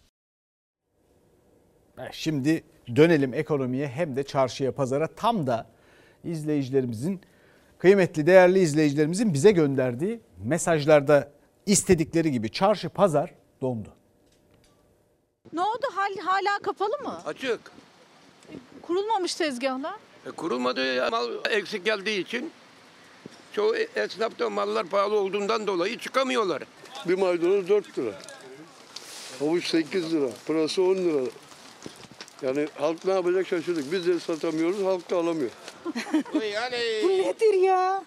[2.11, 2.63] Şimdi
[2.95, 5.67] dönelim ekonomiye hem de çarşıya pazara tam da
[6.23, 7.21] izleyicilerimizin
[7.85, 11.31] kıymetli değerli izleyicilerimizin bize gönderdiği mesajlarda
[11.65, 13.31] istedikleri gibi çarşı pazar
[13.61, 13.89] dondu.
[15.53, 15.85] Ne oldu?
[15.95, 17.21] Hal, hala kapalı mı?
[17.25, 17.59] Açık.
[18.81, 19.93] Kurulmamış tezgahlar.
[20.25, 22.51] E, kurulmadı mal eksik geldiği için
[23.53, 26.63] çoğu esnaf da mallar pahalı olduğundan dolayı çıkamıyorlar.
[27.07, 28.11] Bir maydanoz 4 lira.
[29.39, 30.29] Havuç 8 lira.
[30.47, 31.29] Pırası 10 lira.
[32.41, 33.91] Yani halk ne yapacak şaşırdık.
[33.91, 35.51] Biz de satamıyoruz, halk da alamıyor.
[36.53, 36.77] yani...
[37.03, 38.03] Bu nedir ya?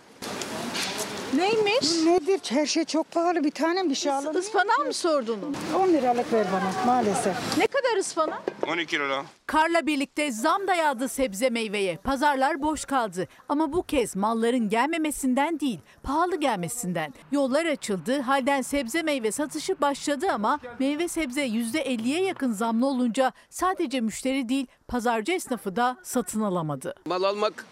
[1.36, 1.92] Neymiş?
[2.04, 2.40] Nedir?
[2.48, 3.44] Her şey çok pahalı.
[3.44, 4.40] Bir tane bir şey alalım.
[4.40, 5.56] Ispanağı mı sordun?
[5.78, 7.58] 10 liralık ver bana maalesef.
[7.58, 8.42] Ne kadar ıspanak?
[8.68, 9.24] 12 lira.
[9.46, 11.96] Karla birlikte zam da yağdı sebze meyveye.
[11.96, 13.28] Pazarlar boş kaldı.
[13.48, 17.14] Ama bu kez malların gelmemesinden değil, pahalı gelmesinden.
[17.32, 24.00] Yollar açıldı, halden sebze meyve satışı başladı ama meyve sebze %50'ye yakın zamlı olunca sadece
[24.00, 26.94] müşteri değil, pazarcı esnafı da satın alamadı.
[27.06, 27.64] Mal almak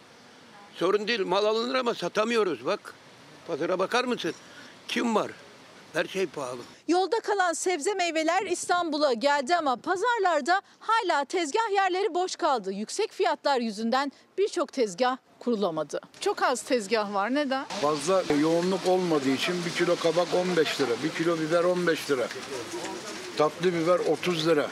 [0.74, 1.26] sorun değil.
[1.26, 2.94] Mal alınır ama satamıyoruz bak.
[3.47, 4.34] Pazara bakar mısın?
[4.88, 5.30] Kim var?
[5.92, 6.61] Her şey pahalı.
[6.88, 12.72] Yolda kalan sebze meyveler İstanbul'a geldi ama pazarlarda hala tezgah yerleri boş kaldı.
[12.72, 16.01] Yüksek fiyatlar yüzünden birçok tezgah kurulamadı.
[16.20, 17.34] Çok az tezgah var.
[17.34, 17.64] Neden?
[17.64, 22.28] Fazla yoğunluk olmadığı için bir kilo kabak 15 lira, bir kilo biber 15 lira.
[23.38, 24.66] Tatlı biber 30 lira.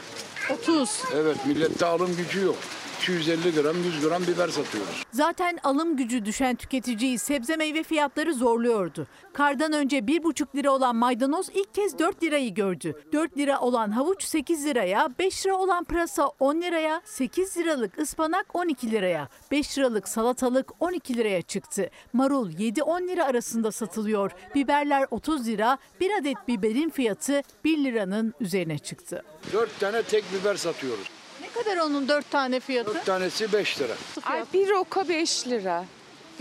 [0.53, 1.01] 30.
[1.15, 2.57] Evet millette alım gücü yok.
[3.05, 5.03] 250 gram 100 gram biber satıyoruz.
[5.11, 9.07] Zaten alım gücü düşen tüketiciyi sebze meyve fiyatları zorluyordu.
[9.33, 13.03] Kardan önce 1,5 lira olan maydanoz ilk kez 4 lirayı gördü.
[13.13, 18.55] 4 lira olan havuç 8 liraya, 5 lira olan pırasa 10 liraya, 8 liralık ıspanak
[18.55, 21.89] 12 liraya, 5 liralık salatalık 12 liraya çıktı.
[22.13, 24.31] Marul 7-10 lira arasında satılıyor.
[24.55, 29.23] Biberler 30 lira, bir adet biberin fiyatı 1 liranın üzerine çıktı.
[29.53, 31.24] 4 tane tek biber satıyoruz.
[31.55, 32.93] Kadar onun 4 tane fiyatı?
[32.95, 33.93] 4 tanesi 5 lira.
[34.23, 35.85] Ay bir roka 5 lira.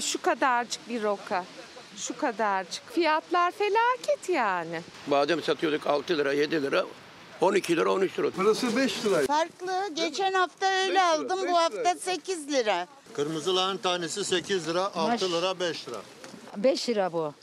[0.01, 1.45] Şu kadarcık bir roka.
[1.97, 2.93] Şu kadarcık.
[2.93, 4.81] Fiyatlar felaket yani.
[5.07, 6.85] Badem satıyorduk 6 lira 7 lira.
[7.41, 8.29] 12 lira 13 lira.
[8.37, 9.27] Burası 5 lira.
[9.27, 9.89] Farklı.
[9.95, 11.39] Geçen hafta öyle aldım.
[11.49, 12.87] Bu hafta 8 lira.
[13.13, 15.97] Kırmızı lahana tanesi 8 lira, 6 lira, 5 lira.
[16.57, 17.35] 5 lira bu.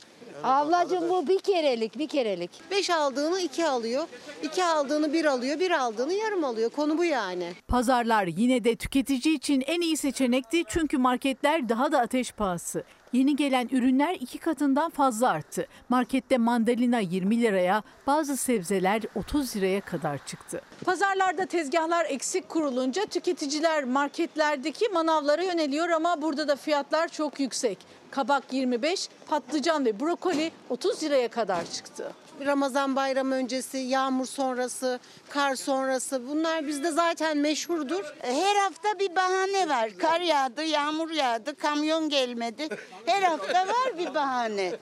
[0.44, 2.50] Ablacığım bu bir kerelik, bir kerelik.
[2.70, 4.04] 5 aldığını 2 alıyor.
[4.42, 5.60] 2 aldığını 1 alıyor.
[5.60, 6.70] 1 aldığını yarım alıyor.
[6.70, 7.52] Konu bu yani.
[7.68, 12.84] Pazarlar yine de tüketici için en iyi seçenekti çünkü marketler daha da ateş pahası.
[13.12, 15.66] Yeni gelen ürünler iki katından fazla arttı.
[15.88, 20.60] Markette mandalina 20 liraya, bazı sebzeler 30 liraya kadar çıktı.
[20.84, 27.78] Pazarlarda tezgahlar eksik kurulunca tüketiciler marketlerdeki manavlara yöneliyor ama burada da fiyatlar çok yüksek.
[28.10, 32.12] Kabak 25, patlıcan ve brokoli 30 liraya kadar çıktı.
[32.46, 38.14] Ramazan bayramı öncesi, yağmur sonrası, kar sonrası bunlar bizde zaten meşhurdur.
[38.20, 39.90] Her hafta bir bahane var.
[39.98, 42.68] Kar yağdı, yağmur yağdı, kamyon gelmedi.
[43.06, 44.72] Her hafta var bir bahane.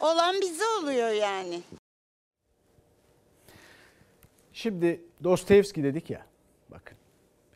[0.00, 1.60] Olan bize oluyor yani.
[4.52, 6.26] Şimdi Dostoyevski dedik ya.
[6.70, 6.96] Bakın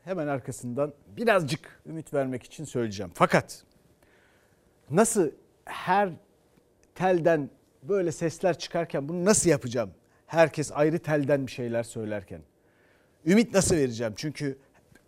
[0.04, 3.12] hemen arkasından birazcık ümit vermek için söyleyeceğim.
[3.14, 3.64] Fakat
[4.90, 5.30] nasıl
[5.64, 6.10] her
[6.94, 7.50] telden
[7.88, 9.90] böyle sesler çıkarken bunu nasıl yapacağım?
[10.26, 12.40] Herkes ayrı telden bir şeyler söylerken.
[13.26, 14.12] Ümit nasıl vereceğim?
[14.16, 14.58] Çünkü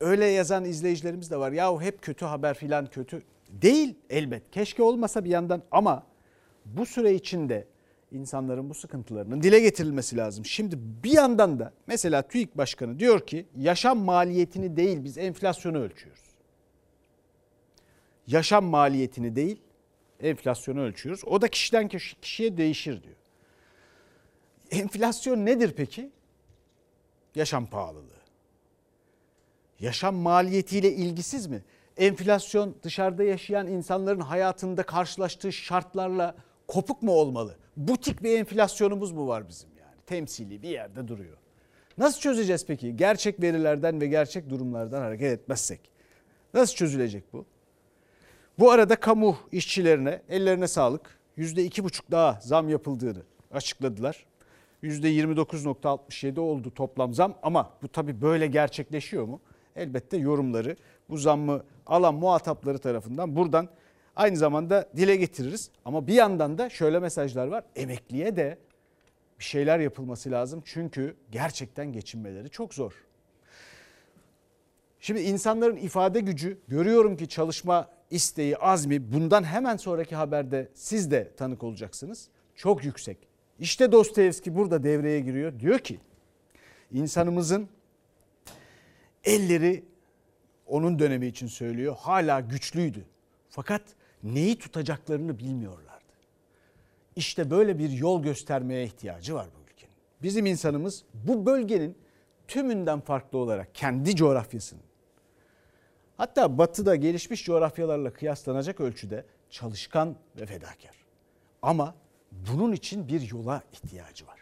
[0.01, 1.53] öyle yazan izleyicilerimiz de var.
[1.53, 3.22] Yahu hep kötü haber filan kötü.
[3.49, 4.51] Değil elbet.
[4.51, 6.07] Keşke olmasa bir yandan ama
[6.64, 7.66] bu süre içinde
[8.12, 10.45] insanların bu sıkıntılarının dile getirilmesi lazım.
[10.45, 16.27] Şimdi bir yandan da mesela TÜİK Başkanı diyor ki yaşam maliyetini değil biz enflasyonu ölçüyoruz.
[18.27, 19.61] Yaşam maliyetini değil
[20.20, 21.24] enflasyonu ölçüyoruz.
[21.26, 23.16] O da kişiden kişiye değişir diyor.
[24.70, 26.10] Enflasyon nedir peki?
[27.34, 28.16] Yaşam pahalılığı.
[29.80, 31.64] Yaşam maliyetiyle ilgisiz mi?
[31.96, 36.34] Enflasyon dışarıda yaşayan insanların hayatında karşılaştığı şartlarla
[36.68, 37.56] kopuk mu olmalı?
[37.76, 39.96] Butik bir enflasyonumuz mu var bizim yani?
[40.06, 41.36] Temsili bir yerde duruyor.
[41.98, 42.96] Nasıl çözeceğiz peki?
[42.96, 45.80] Gerçek verilerden ve gerçek durumlardan hareket etmezsek.
[46.54, 47.46] Nasıl çözülecek bu?
[48.59, 51.18] Bu arada kamu işçilerine ellerine sağlık.
[51.38, 54.26] %2,5 daha zam yapıldığını açıkladılar.
[54.82, 59.40] %29.67 oldu toplam zam ama bu tabii böyle gerçekleşiyor mu?
[59.76, 60.76] Elbette yorumları
[61.11, 63.68] bu zammı alan muhatapları tarafından buradan
[64.16, 65.70] aynı zamanda dile getiririz.
[65.84, 67.64] Ama bir yandan da şöyle mesajlar var.
[67.76, 68.59] Emekliye de
[69.38, 70.62] bir şeyler yapılması lazım.
[70.64, 72.92] Çünkü gerçekten geçinmeleri çok zor.
[75.00, 81.32] Şimdi insanların ifade gücü görüyorum ki çalışma isteği, azmi bundan hemen sonraki haberde siz de
[81.36, 82.28] tanık olacaksınız.
[82.54, 83.18] Çok yüksek.
[83.59, 85.61] İşte Dostoyevski burada devreye giriyor.
[85.61, 86.00] Diyor ki
[86.92, 87.68] insanımızın
[89.24, 89.84] elleri
[90.66, 93.04] onun dönemi için söylüyor hala güçlüydü.
[93.50, 93.82] Fakat
[94.22, 95.96] neyi tutacaklarını bilmiyorlardı.
[97.16, 99.94] İşte böyle bir yol göstermeye ihtiyacı var bu ülkenin.
[100.22, 101.98] Bizim insanımız bu bölgenin
[102.48, 104.86] tümünden farklı olarak kendi coğrafyasının
[106.16, 110.96] hatta batıda gelişmiş coğrafyalarla kıyaslanacak ölçüde çalışkan ve fedakar.
[111.62, 111.94] Ama
[112.32, 114.40] bunun için bir yola ihtiyacı var.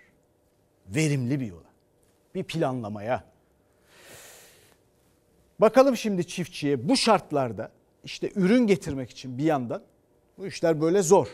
[0.87, 1.69] Verimli bir yola.
[2.35, 3.25] Bir planlamaya.
[5.61, 7.73] Bakalım şimdi çiftçiye bu şartlarda
[8.05, 9.83] işte ürün getirmek için bir yandan
[10.39, 11.29] bu işler böyle zor.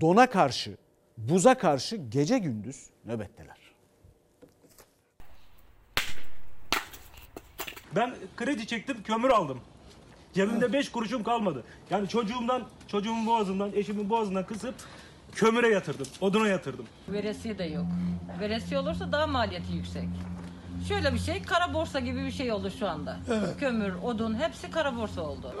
[0.00, 0.76] Dona karşı,
[1.18, 3.61] buza karşı gece gündüz nöbetteler.
[7.96, 9.58] Ben kredi çektim, kömür aldım.
[10.34, 11.64] Cebimde beş kuruşum kalmadı.
[11.90, 14.74] Yani çocuğumdan, çocuğumun boğazından, eşimin boğazından kısıp
[15.34, 16.86] kömüre yatırdım, oduna yatırdım.
[17.08, 17.86] Veresiye de yok.
[18.40, 20.08] Veresiye olursa daha maliyeti yüksek.
[20.88, 23.18] Şöyle bir şey, kara borsa gibi bir şey oldu şu anda.
[23.30, 23.48] Evet.
[23.60, 25.54] Kömür, odun hepsi kara borsa oldu.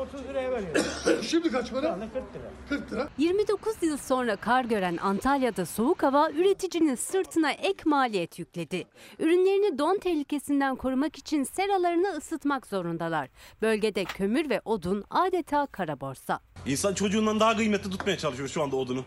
[0.00, 0.84] 30 liraya veriyor.
[1.22, 1.98] Şimdi kaç para?
[1.98, 2.50] 40 lira.
[2.68, 3.08] 40 lira.
[3.18, 8.84] 29 yıl sonra kar gören Antalya'da soğuk hava üreticinin sırtına ek maliyet yükledi.
[9.18, 13.28] Ürünlerini don tehlikesinden korumak için seralarını ısıtmak zorundalar.
[13.62, 16.40] Bölgede kömür ve odun adeta kara borsa.
[16.66, 19.04] İnsan çocuğundan daha kıymetli tutmaya çalışıyor şu anda odunu.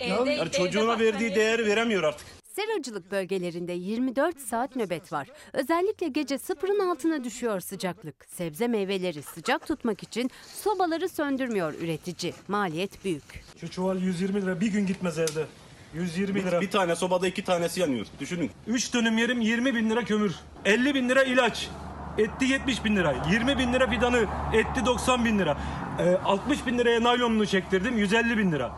[0.00, 2.26] Evde- yani çocuğuna evde verdiği değeri veremiyor artık.
[2.56, 5.28] Seracılık bölgelerinde 24 saat nöbet var.
[5.52, 8.26] Özellikle gece sıfırın altına düşüyor sıcaklık.
[8.28, 10.30] Sebze meyveleri sıcak tutmak için
[10.62, 12.34] sobaları söndürmüyor üretici.
[12.48, 13.44] Maliyet büyük.
[13.60, 15.46] Şu çuval 120 lira bir gün gitmez evde.
[15.94, 16.60] 120 lira.
[16.60, 18.06] Bir tane sobada iki tanesi yanıyor.
[18.20, 18.50] Düşünün.
[18.66, 20.34] 3 dönüm yerim 20 bin lira kömür.
[20.64, 21.70] 50 bin lira ilaç.
[22.18, 23.14] Etti 70 bin lira.
[23.30, 24.26] 20 bin lira fidanı.
[24.52, 25.58] Etti 90 bin lira.
[26.00, 27.98] Ee, 60 bin liraya naylonunu çektirdim.
[27.98, 28.72] 150 bin lira.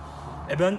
[0.51, 0.79] E ben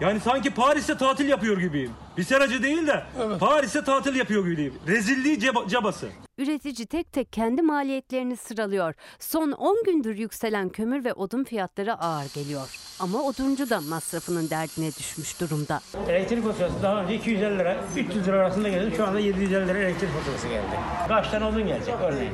[0.00, 1.90] yani sanki Paris'te tatil yapıyor gibiyim.
[2.16, 3.02] Bir seracı değil de
[3.40, 4.74] Paris'te tatil yapıyor gibiyim.
[4.86, 6.08] Rezilliği ceba- cabası.
[6.38, 8.94] Üretici tek tek kendi maliyetlerini sıralıyor.
[9.18, 12.68] Son 10 gündür yükselen kömür ve odun fiyatları ağır geliyor.
[13.00, 15.80] Ama oduncu da masrafının derdine düşmüş durumda.
[16.08, 18.94] Elektrik faturası daha önce 250 lira, 300 lira arasında geldi.
[18.96, 20.76] Şu anda 750 lira elektrik faturası geldi.
[21.08, 22.32] Kaç tane odun gelecek örneğin?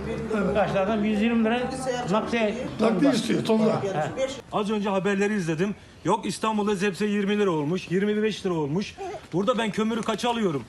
[0.54, 1.70] Kaç tane adam 120 lira
[2.10, 3.82] nakliye Nakliye istiyor tonla.
[4.52, 5.74] Az önce haberleri izledim.
[6.04, 8.94] Yok İstanbul'da zepse 20 lira olmuş, 25 lira olmuş.
[9.32, 10.64] Burada ben kömürü kaça alıyorum?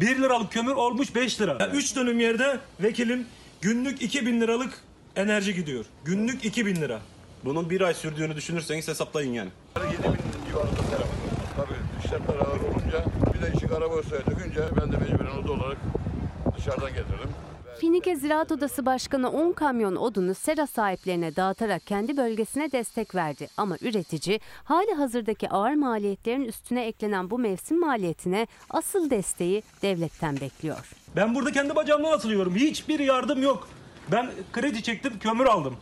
[0.00, 1.70] 1 liralık kömür olmuş 5 lira.
[1.72, 3.26] 3 dönüm yerde vekilim
[3.60, 4.72] günlük 2000 liralık
[5.16, 5.84] enerji gidiyor.
[6.04, 7.00] Günlük 2000 lira.
[7.44, 9.50] Bunun bir ay sürdüğünü düşünürseniz hesaplayın yani.
[10.48, 11.08] civarında serap.
[11.56, 13.04] Tabii işlemler ağır olunca
[13.34, 15.78] bir de işi borsaya dökünce ben de mecburen oda olarak
[16.58, 17.30] dışarıdan getirdim.
[17.80, 23.48] Finike Ziraat Odası Başkanı 10 kamyon odunu sera sahiplerine dağıtarak kendi bölgesine destek verdi.
[23.56, 30.92] Ama üretici hali hazırdaki ağır maliyetlerin üstüne eklenen bu mevsim maliyetine asıl desteği devletten bekliyor.
[31.16, 32.54] Ben burada kendi bacağımdan asılıyorum.
[32.54, 33.68] Hiçbir yardım yok.
[34.12, 35.76] Ben kredi çektim, kömür aldım.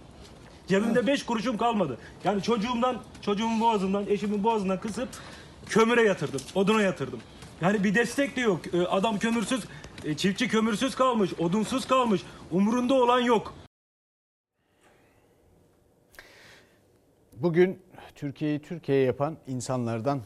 [0.68, 1.99] Cebimde 5 kuruşum kalmadı.
[2.24, 5.09] Yani çocuğumdan, çocuğumun boğazından, eşimin boğazından kısıp
[5.68, 7.20] kömüre yatırdım, oduna yatırdım.
[7.61, 8.61] Yani bir destek de yok.
[8.74, 9.61] Ee, Adam kömürsüz,
[10.05, 12.22] e, çiftçi kömürsüz kalmış, odunsuz kalmış.
[12.51, 13.55] Umurunda olan yok.
[17.36, 17.82] Bugün
[18.14, 20.20] Türkiye'yi Türkiye yapan insanlardan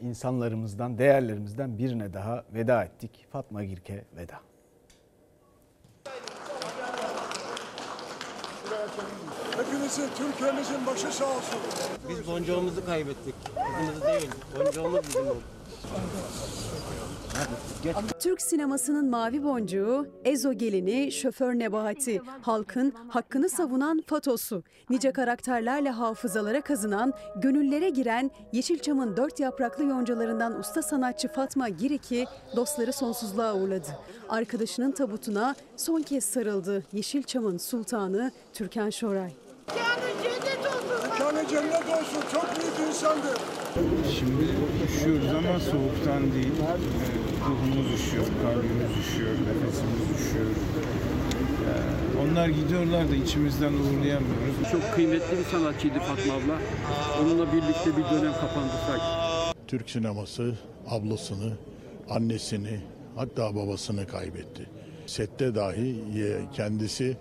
[0.00, 3.26] insanlarımızdan, değerlerimizden birine daha veda ettik.
[3.32, 4.40] Fatma Girke veda.
[9.56, 11.58] Hepinizin, Türkiye'mizin başı sağ olsun.
[12.08, 13.34] Biz boncuğumuzu kaybettik.
[13.44, 14.30] Kızımızı değil.
[14.58, 15.42] Boncuğumuz bizim oldu.
[18.20, 26.60] Türk sinemasının mavi boncuğu, Ezo gelini, şoför Nebahati, halkın hakkını savunan Fatos'u, nice karakterlerle hafızalara
[26.60, 32.26] kazınan, gönüllere giren Yeşilçam'ın dört yapraklı yoncalarından usta sanatçı Fatma Girik'i
[32.56, 33.88] dostları sonsuzluğa uğurladı.
[34.28, 39.32] Arkadaşının tabutuna son kez sarıldı Yeşilçam'ın sultanı Türkan Şoray.
[41.02, 42.22] Mekanı cennet olsun.
[42.32, 43.28] Çok büyük insandı.
[44.18, 44.44] Şimdi
[44.84, 46.52] üşüyoruz ama soğuktan değil.
[46.62, 50.46] Ee, Ruhumuz üşüyor, kalbimiz üşüyor, nefesimiz üşüyor.
[51.66, 54.70] Ee, Onlar gidiyorlar da içimizden uğurlayamıyoruz.
[54.72, 56.58] Çok kıymetli bir sanatçıydı Fatma abla.
[57.22, 59.04] Onunla birlikte bir dönem kapandı sanki.
[59.66, 60.54] Türk sineması
[60.88, 61.52] ablasını,
[62.10, 62.80] annesini,
[63.16, 64.66] hatta babasını kaybetti.
[65.06, 65.96] Sette dahi
[66.54, 67.16] kendisi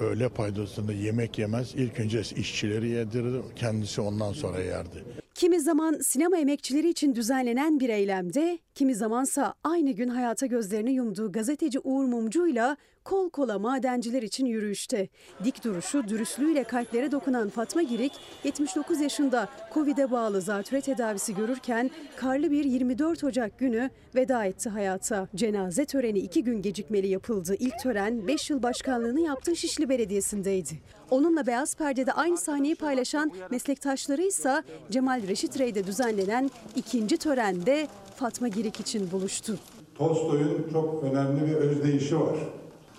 [0.00, 1.74] öğle paydasında yemek yemez.
[1.74, 5.04] İlk önce işçileri yedirirdi, kendisi ondan sonra yerdi.
[5.36, 11.32] Kimi zaman sinema emekçileri için düzenlenen bir eylemde, kimi zamansa aynı gün hayata gözlerini yumduğu
[11.32, 12.76] gazeteci Uğur Mumcu'yla
[13.06, 15.08] kol kola madenciler için yürüyüşte.
[15.44, 18.12] Dik duruşu, dürüstlüğüyle kalplere dokunan Fatma Girik,
[18.44, 25.28] 79 yaşında Covid'e bağlı zatüre tedavisi görürken karlı bir 24 Ocak günü veda etti hayata.
[25.34, 27.56] Cenaze töreni iki gün gecikmeli yapıldı.
[27.58, 30.80] İlk tören 5 yıl başkanlığını yaptığı Şişli Belediyesi'ndeydi.
[31.10, 38.48] Onunla beyaz perdede aynı sahneyi paylaşan meslektaşları ise Cemal Reşit Rey'de düzenlenen ikinci törende Fatma
[38.48, 39.58] Girik için buluştu.
[39.94, 42.36] Tolstoy'un çok önemli bir özdeyişi var.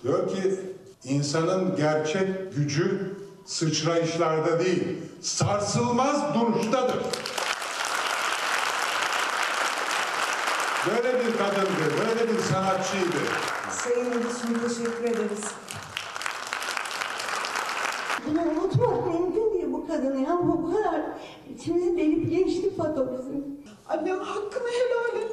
[0.02, 0.60] Diyor ki
[1.04, 6.98] insanın gerçek gücü sıçrayışlarda değil, sarsılmaz duruştadır.
[10.86, 13.18] Böyle bir kadındı, böyle bir sanatçıydı.
[13.70, 15.44] Sayın Edison teşekkür ederiz.
[18.26, 20.38] Bunu unutmak mümkün değil bu kadını ya.
[20.42, 21.02] Bu bu kadar
[21.54, 23.44] içimizi delip geçti Fato bizim.
[23.88, 25.32] Annem hakkını helal et.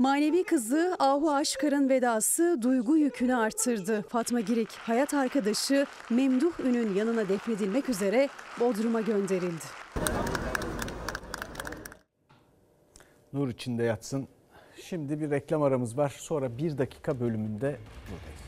[0.00, 4.02] Manevi kızı Ahu Aşkar'ın vedası duygu yükünü artırdı.
[4.08, 8.28] Fatma Girik hayat arkadaşı Memduh Ün'ün yanına defnedilmek üzere
[8.60, 9.64] Bodrum'a gönderildi.
[13.32, 14.28] Nur içinde yatsın.
[14.82, 16.14] Şimdi bir reklam aramız var.
[16.18, 17.76] Sonra bir dakika bölümünde
[18.06, 18.40] buradayız.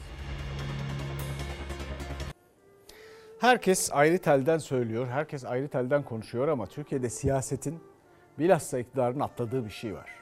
[3.38, 7.78] Herkes ayrı telden söylüyor, herkes ayrı telden konuşuyor ama Türkiye'de siyasetin
[8.38, 10.21] bilhassa iktidarın atladığı bir şey var.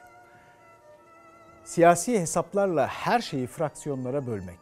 [1.71, 4.59] Siyasi hesaplarla her şeyi fraksiyonlara bölmek,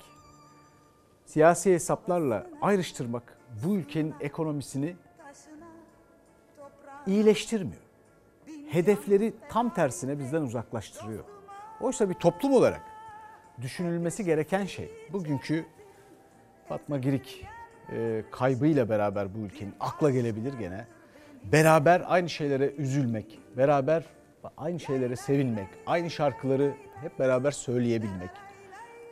[1.26, 4.96] siyasi hesaplarla ayrıştırmak bu ülkenin ekonomisini
[7.06, 7.82] iyileştirmiyor.
[8.70, 11.24] Hedefleri tam tersine bizden uzaklaştırıyor.
[11.80, 12.82] Oysa bir toplum olarak
[13.62, 15.66] düşünülmesi gereken şey bugünkü
[16.68, 17.46] Fatma Girik
[17.92, 20.86] e, kaybıyla beraber bu ülkenin akla gelebilir gene.
[21.44, 24.04] Beraber aynı şeylere üzülmek, beraber
[24.56, 28.30] aynı şeylere sevinmek, aynı şarkıları hep beraber söyleyebilmek.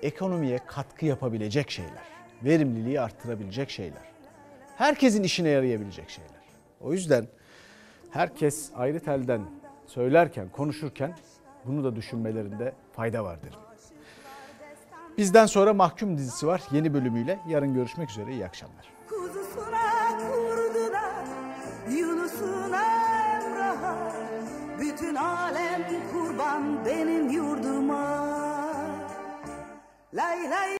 [0.03, 2.05] Ekonomiye katkı yapabilecek şeyler,
[2.45, 4.03] verimliliği arttırabilecek şeyler.
[4.77, 6.41] Herkesin işine yarayabilecek şeyler.
[6.81, 7.27] O yüzden
[8.11, 9.41] herkes ayrı telden
[9.87, 11.15] söylerken, konuşurken
[11.65, 13.59] bunu da düşünmelerinde fayda var derim.
[15.19, 17.39] Bizden sonra Mahkum dizisi var yeni bölümüyle.
[17.49, 18.33] Yarın görüşmek üzere.
[18.33, 18.93] İyi akşamlar.
[21.91, 22.83] Yunus'una
[23.37, 24.13] Emrah'a
[24.81, 25.83] Bütün alem
[26.13, 27.76] kurban benim yurduma
[30.17, 30.67] la la